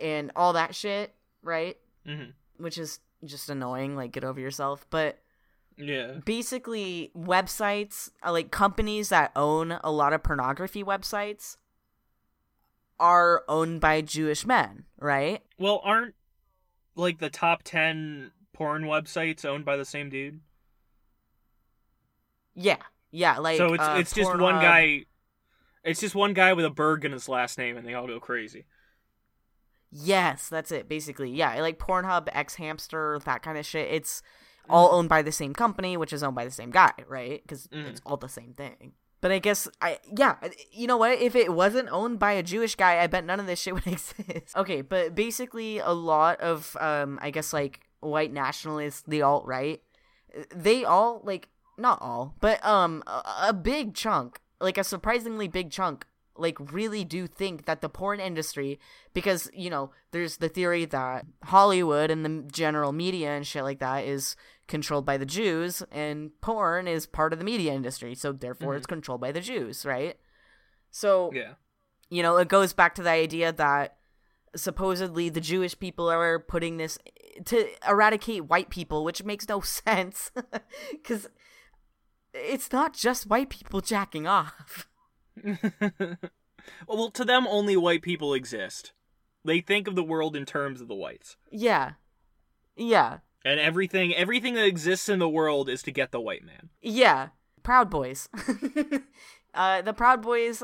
[0.00, 1.76] and all that shit, right?
[2.06, 3.94] hmm Which is just annoying.
[3.96, 5.20] Like, get over yourself, but
[5.76, 6.14] Yeah.
[6.24, 11.56] basically websites uh, like companies that own a lot of pornography websites
[13.00, 15.42] are owned by Jewish men, right?
[15.58, 16.14] Well, aren't
[16.96, 20.40] like the top ten porn websites owned by the same dude?
[22.54, 22.78] Yeah.
[23.10, 25.04] Yeah, like so it's uh, it's just one Pornhub- guy.
[25.84, 28.18] It's just one guy with a Berg in his last name, and they all go
[28.18, 28.64] crazy.
[29.92, 31.30] Yes, that's it basically.
[31.30, 33.88] Yeah, like Pornhub, X Hamster, that kind of shit.
[33.92, 34.20] It's
[34.68, 37.46] all owned by the same company, which is owned by the same guy, right?
[37.46, 37.86] Cuz Mhm.
[37.86, 38.94] it's all the same thing.
[39.24, 40.36] But I guess I yeah,
[40.70, 41.18] you know what?
[41.18, 43.86] If it wasn't owned by a Jewish guy, I bet none of this shit would
[43.86, 44.54] exist.
[44.54, 49.80] Okay, but basically a lot of um I guess like white nationalists, the alt right,
[50.54, 51.48] they all like
[51.78, 56.04] not all, but um a, a big chunk, like a surprisingly big chunk
[56.36, 58.78] like really do think that the porn industry
[59.12, 63.78] because you know there's the theory that Hollywood and the general media and shit like
[63.78, 64.36] that is
[64.66, 68.86] controlled by the Jews and porn is part of the media industry so therefore it's
[68.86, 68.94] mm-hmm.
[68.94, 70.16] controlled by the Jews right?
[70.90, 71.54] So Yeah.
[72.08, 73.96] you know it goes back to the idea that
[74.56, 76.98] supposedly the Jewish people are putting this
[77.46, 80.30] to eradicate white people which makes no sense
[81.02, 81.28] cuz
[82.32, 84.88] it's not just white people jacking off.
[86.88, 88.94] Well, to them, only white people exist.
[89.44, 91.92] They think of the world in terms of the whites, yeah.
[92.74, 96.70] Yeah and everything everything that exists in the world is to get the white man.
[96.82, 97.28] Yeah,
[97.62, 98.28] Proud Boys.
[99.54, 100.62] Uh, the Proud Boys,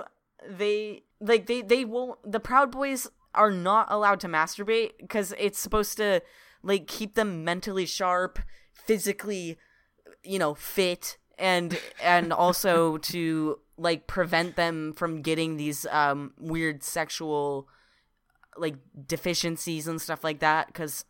[0.48, 2.18] they like they they won't.
[2.30, 6.20] The Proud Boys are not allowed to masturbate because it's supposed to
[6.62, 8.40] like keep them mentally sharp,
[8.74, 9.58] physically,
[10.24, 16.82] you know, fit, and and also to like prevent them from getting these um weird
[16.82, 17.68] sexual
[18.58, 18.74] like
[19.06, 21.04] deficiencies and stuff like that because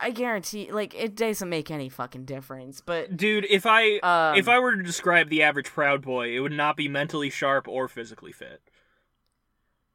[0.00, 2.80] I guarantee, like, it doesn't make any fucking difference.
[2.80, 6.40] But Dude, if I um, if I were to describe the average Proud Boy, it
[6.40, 8.60] would not be mentally sharp or physically fit.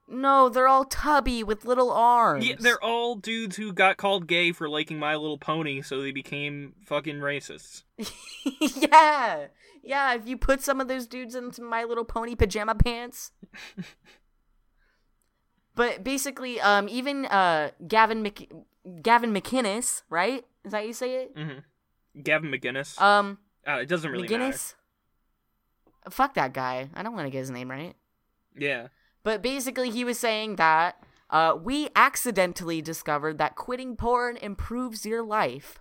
[0.07, 2.45] no, they're all tubby with little arms.
[2.47, 6.11] Yeah, they're all dudes who got called gay for liking My Little Pony, so they
[6.11, 7.83] became fucking racists.
[8.59, 9.47] yeah,
[9.83, 10.13] yeah.
[10.13, 13.31] If you put some of those dudes into My Little Pony pajama pants.
[15.75, 18.51] but basically, um, even uh, Gavin Mc-
[19.01, 20.45] Gavin McInnes, right?
[20.63, 21.35] Is that how you say it?
[21.35, 22.21] Mm-hmm.
[22.21, 22.99] Gavin McGinnis.
[23.01, 24.57] Um, uh, it doesn't really matter.
[26.09, 26.89] Fuck that guy.
[26.93, 27.95] I don't want to get his name right.
[28.57, 28.87] Yeah.
[29.23, 35.23] But basically, he was saying that uh, we accidentally discovered that quitting porn improves your
[35.23, 35.79] life.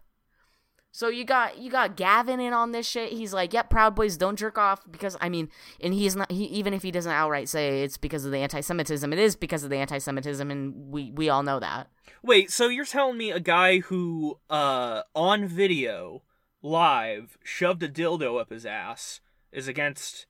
[0.95, 3.13] So you got you got Gavin in on this shit.
[3.13, 5.49] He's like, "Yep, Proud Boys don't jerk off because I mean,
[5.81, 6.31] and he's not.
[6.31, 9.65] He even if he doesn't outright say it's because of the anti-Semitism, it is because
[9.65, 11.89] of the anti-Semitism, and we we all know that.
[12.23, 16.23] Wait, so you're telling me a guy who, uh, on video,
[16.63, 20.27] live, shoved a dildo up his ass is against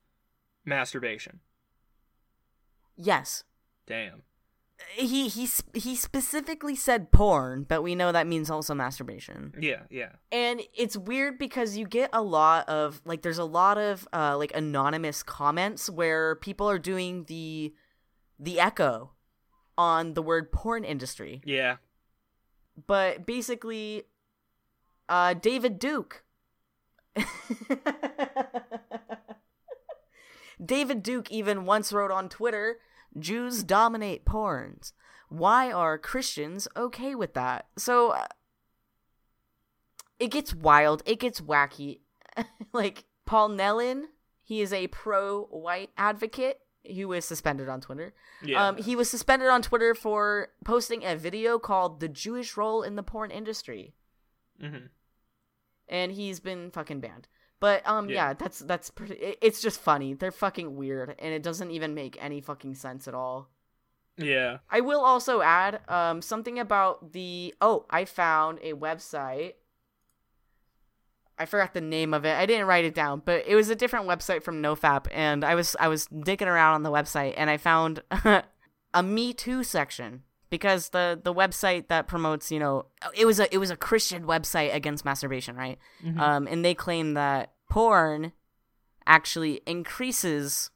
[0.65, 1.39] masturbation?
[2.95, 3.43] Yes,
[3.87, 4.23] Damn.
[4.95, 9.53] he he he specifically said porn, but we know that means also masturbation.
[9.59, 10.09] Yeah, yeah.
[10.31, 14.37] and it's weird because you get a lot of like there's a lot of uh
[14.37, 17.73] like anonymous comments where people are doing the
[18.39, 19.11] the echo
[19.77, 21.41] on the word porn industry.
[21.45, 21.77] Yeah.
[22.87, 24.03] but basically
[25.09, 26.23] uh david duke.
[30.63, 32.77] David duke even once wrote on twitter
[33.19, 34.93] jews dominate porns.
[35.29, 37.67] Why are christians okay with that?
[37.77, 38.27] So uh,
[40.19, 41.03] it gets wild.
[41.05, 41.99] It gets wacky.
[42.71, 44.03] Like paul Nehlen
[44.43, 46.59] he is a pro-white advocate
[46.95, 48.13] who was suspended on twitter
[48.43, 48.67] Yeah.
[48.67, 52.95] um, he was suspended on Twitter for posting a video called "The Jewish Role in
[52.95, 53.93] the Porn Industry,"
[54.59, 54.87] hmm
[55.89, 57.27] and he's been fucking banned.
[57.59, 58.15] But um, Yeah.
[58.29, 59.15] yeah, that's that's pretty.
[59.41, 60.13] It's just funny.
[60.13, 63.49] They're fucking weird, and it doesn't even make any fucking sense at all.
[64.17, 64.57] Yeah.
[64.69, 67.53] I will also add um something about the.
[67.61, 69.53] Oh, I found a website.
[71.43, 72.35] I forgot the name of it.
[72.35, 75.55] I didn't write it down, but it was a different website from NoFap, and I
[75.55, 78.01] was I was digging around on the website, and I found
[78.93, 82.85] a Me Too section because the the website that promotes, you know,
[83.15, 85.77] it was a it was a Christian website against masturbation, right?
[86.03, 86.19] Mhm.
[86.19, 88.31] Um, and they claim that porn
[89.05, 90.69] actually increases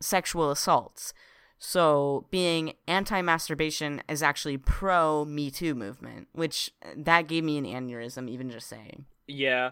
[0.00, 1.12] sexual assaults.
[1.58, 8.28] So being anti-masturbation is actually pro Me Too movement, which that gave me an aneurysm
[8.28, 9.06] even just saying.
[9.26, 9.70] yeah.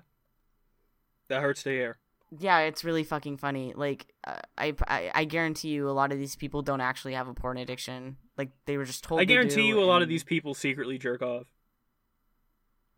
[1.29, 1.99] That hurts to hear.
[2.37, 3.73] Yeah, it's really fucking funny.
[3.77, 7.29] Like, uh, I, I I guarantee you, a lot of these people don't actually have
[7.29, 8.17] a porn addiction.
[8.37, 9.21] Like, they were just told.
[9.21, 11.47] I guarantee do, you a lot of these people secretly jerk off.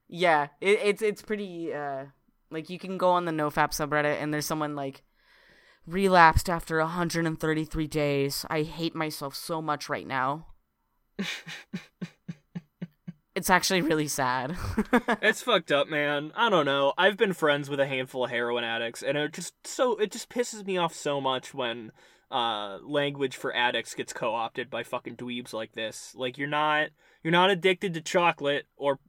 [0.09, 1.75] Yeah, it, it's it's pretty.
[1.75, 2.07] uh
[2.51, 5.03] Like, you can go on the NoFap subreddit, and there's someone like
[5.87, 8.47] relapsed after 133 days.
[8.49, 10.47] I hate myself so much right now.
[13.37, 14.57] It's actually really sad.
[15.21, 16.33] It's fucked up, man.
[16.35, 16.95] I don't know.
[16.97, 20.31] I've been friends with a handful of heroin addicts, and it just so it just
[20.31, 21.93] pisses me off so much when
[22.31, 26.15] uh language for addicts gets co-opted by fucking dweebs like this.
[26.17, 26.89] Like you're not
[27.23, 29.01] you're not addicted to chocolate or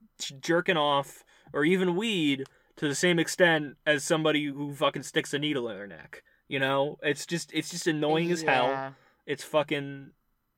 [0.41, 1.23] jerking off
[1.53, 2.43] or even weed
[2.75, 6.23] to the same extent as somebody who fucking sticks a needle in their neck.
[6.49, 6.97] You know?
[7.01, 8.93] It's just it's just annoying as hell.
[9.25, 10.11] It's fucking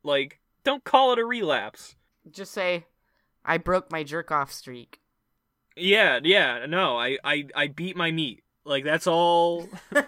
[0.04, 1.96] like don't call it a relapse.
[2.32, 2.86] Just say,
[3.50, 5.02] I broke my jerk off streak.
[5.76, 8.44] Yeah, yeah, no, I, I, I beat my meat.
[8.64, 9.68] Like that's all.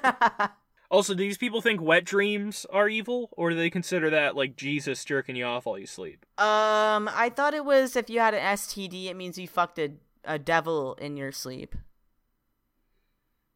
[0.91, 4.57] Also, do these people think wet dreams are evil, or do they consider that like
[4.57, 6.25] Jesus jerking you off while you sleep?
[6.37, 9.93] um, I thought it was if you had an STD, it means you fucked a,
[10.25, 11.75] a devil in your sleep.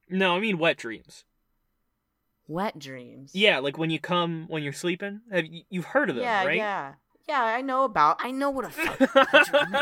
[0.10, 1.26] No, I mean wet dreams.
[2.48, 3.32] Wet dreams.
[3.34, 5.20] Yeah, like when you come when you're sleeping.
[5.30, 6.56] Have you, you've heard of them, yeah, right?
[6.56, 6.94] yeah,
[7.28, 7.42] yeah.
[7.44, 8.18] I know about.
[8.20, 9.08] I know what a fucking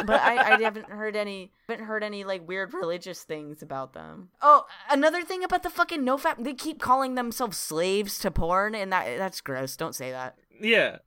[0.05, 1.51] but I, I haven't heard any.
[1.67, 4.29] Haven't heard any like weird religious things about them.
[4.41, 8.91] Oh, another thing about the fucking nofap, they keep calling themselves slaves to porn, and
[8.91, 9.75] that that's gross.
[9.75, 10.37] Don't say that.
[10.61, 10.97] yeah.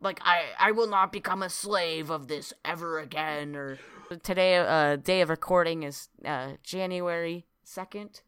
[0.00, 3.78] like I I will not become a slave of this ever again or
[4.22, 8.20] today uh day of recording is uh January 2nd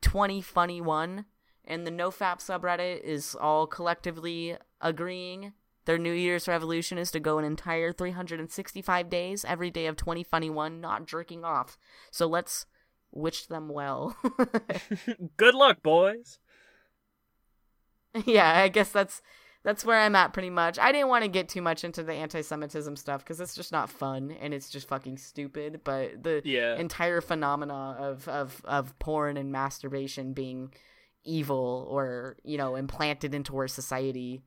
[0.00, 1.26] 2021
[1.66, 5.52] and the NoFap subreddit is all collectively agreeing
[5.88, 10.82] their New Year's revolution is to go an entire 365 days, every day of 2021,
[10.82, 11.78] not jerking off.
[12.10, 12.66] So let's
[13.10, 14.14] wish them well.
[15.38, 16.40] Good luck, boys.
[18.26, 19.22] yeah, I guess that's
[19.64, 20.78] that's where I'm at pretty much.
[20.78, 23.88] I didn't want to get too much into the anti-Semitism stuff because it's just not
[23.90, 25.80] fun and it's just fucking stupid.
[25.84, 26.76] But the Yeah.
[26.76, 30.72] entire phenomena of, of of porn and masturbation being
[31.24, 34.42] evil or you know implanted into our society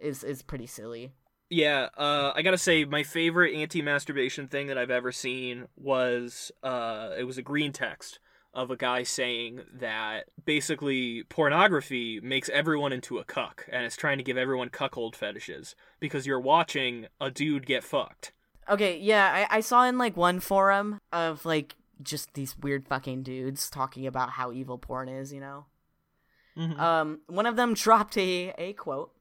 [0.00, 1.12] is is pretty silly.
[1.48, 7.10] Yeah, uh, I gotta say, my favorite anti-masturbation thing that I've ever seen was uh,
[7.18, 8.20] it was a green text
[8.54, 14.18] of a guy saying that basically pornography makes everyone into a cuck, and it's trying
[14.18, 18.32] to give everyone cuckold fetishes because you're watching a dude get fucked.
[18.68, 23.24] Okay, yeah, I, I saw in like one forum of like just these weird fucking
[23.24, 25.66] dudes talking about how evil porn is, you know.
[26.56, 26.78] Mhm.
[26.78, 29.12] Um, one of them dropped a a quote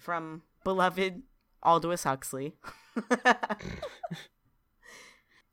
[0.00, 1.22] from beloved
[1.62, 2.54] Aldous Huxley.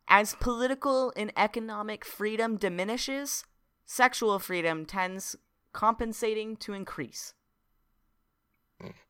[0.08, 3.43] As political and economic freedom diminishes,
[3.86, 5.36] sexual freedom tends
[5.74, 7.34] compensating to increase.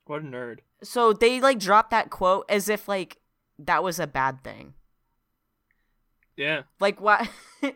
[0.06, 0.60] what a nerd.
[0.84, 3.18] So they like drop that quote as if like
[3.60, 4.74] that was a bad thing.
[6.36, 7.28] Yeah, Like what?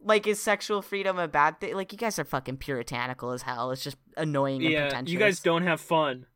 [0.00, 1.74] like is sexual freedom a bad thing?
[1.74, 3.70] Like you guys are fucking puritanical as hell.
[3.70, 5.02] It's just annoying and yeah.
[5.04, 6.26] You guys don't have fun.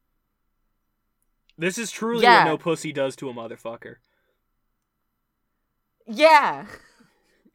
[1.59, 2.45] This is truly Yeah.
[2.45, 3.97] what no pussy does to a motherfucker.
[6.07, 6.67] Yeah.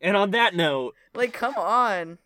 [0.01, 2.17] And on that note, Like come on.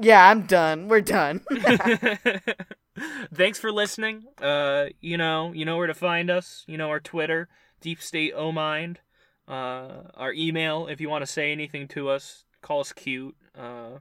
[0.00, 0.86] Yeah, I'm done.
[0.88, 1.40] We're done.
[3.34, 4.24] Thanks for listening.
[4.40, 6.64] Uh, you know, you know where to find us.
[6.68, 7.48] You know our Twitter,
[7.80, 9.00] Deep State O Mind.
[9.48, 13.34] Uh, our email, if you want to say anything to us, call us cute.
[13.58, 13.98] Uh,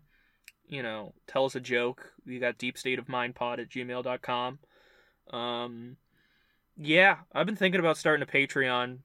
[0.67, 2.11] you know, tell us a joke.
[2.25, 4.59] We got deepstateofmindpod at gmail.com.
[5.31, 5.97] Um,
[6.77, 8.99] yeah, I've been thinking about starting a Patreon,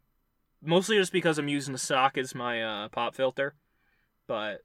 [0.63, 3.55] mostly just because I'm using the sock as my uh, pop filter.
[4.27, 4.63] But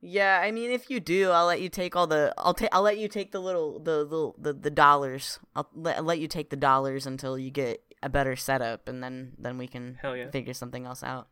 [0.00, 2.82] yeah, I mean if you do, I'll let you take all the I'll take I'll
[2.82, 5.40] let you take the little the the the, the dollars.
[5.56, 9.02] I'll let, I'll let you take the dollars until you get a better setup and
[9.02, 10.30] then then we can hell yeah.
[10.30, 11.28] figure something else out.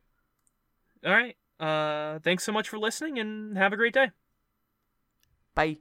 [1.05, 1.37] All right.
[1.61, 4.11] Uh, thanks so much for listening and have a great day.
[5.55, 5.79] Bye.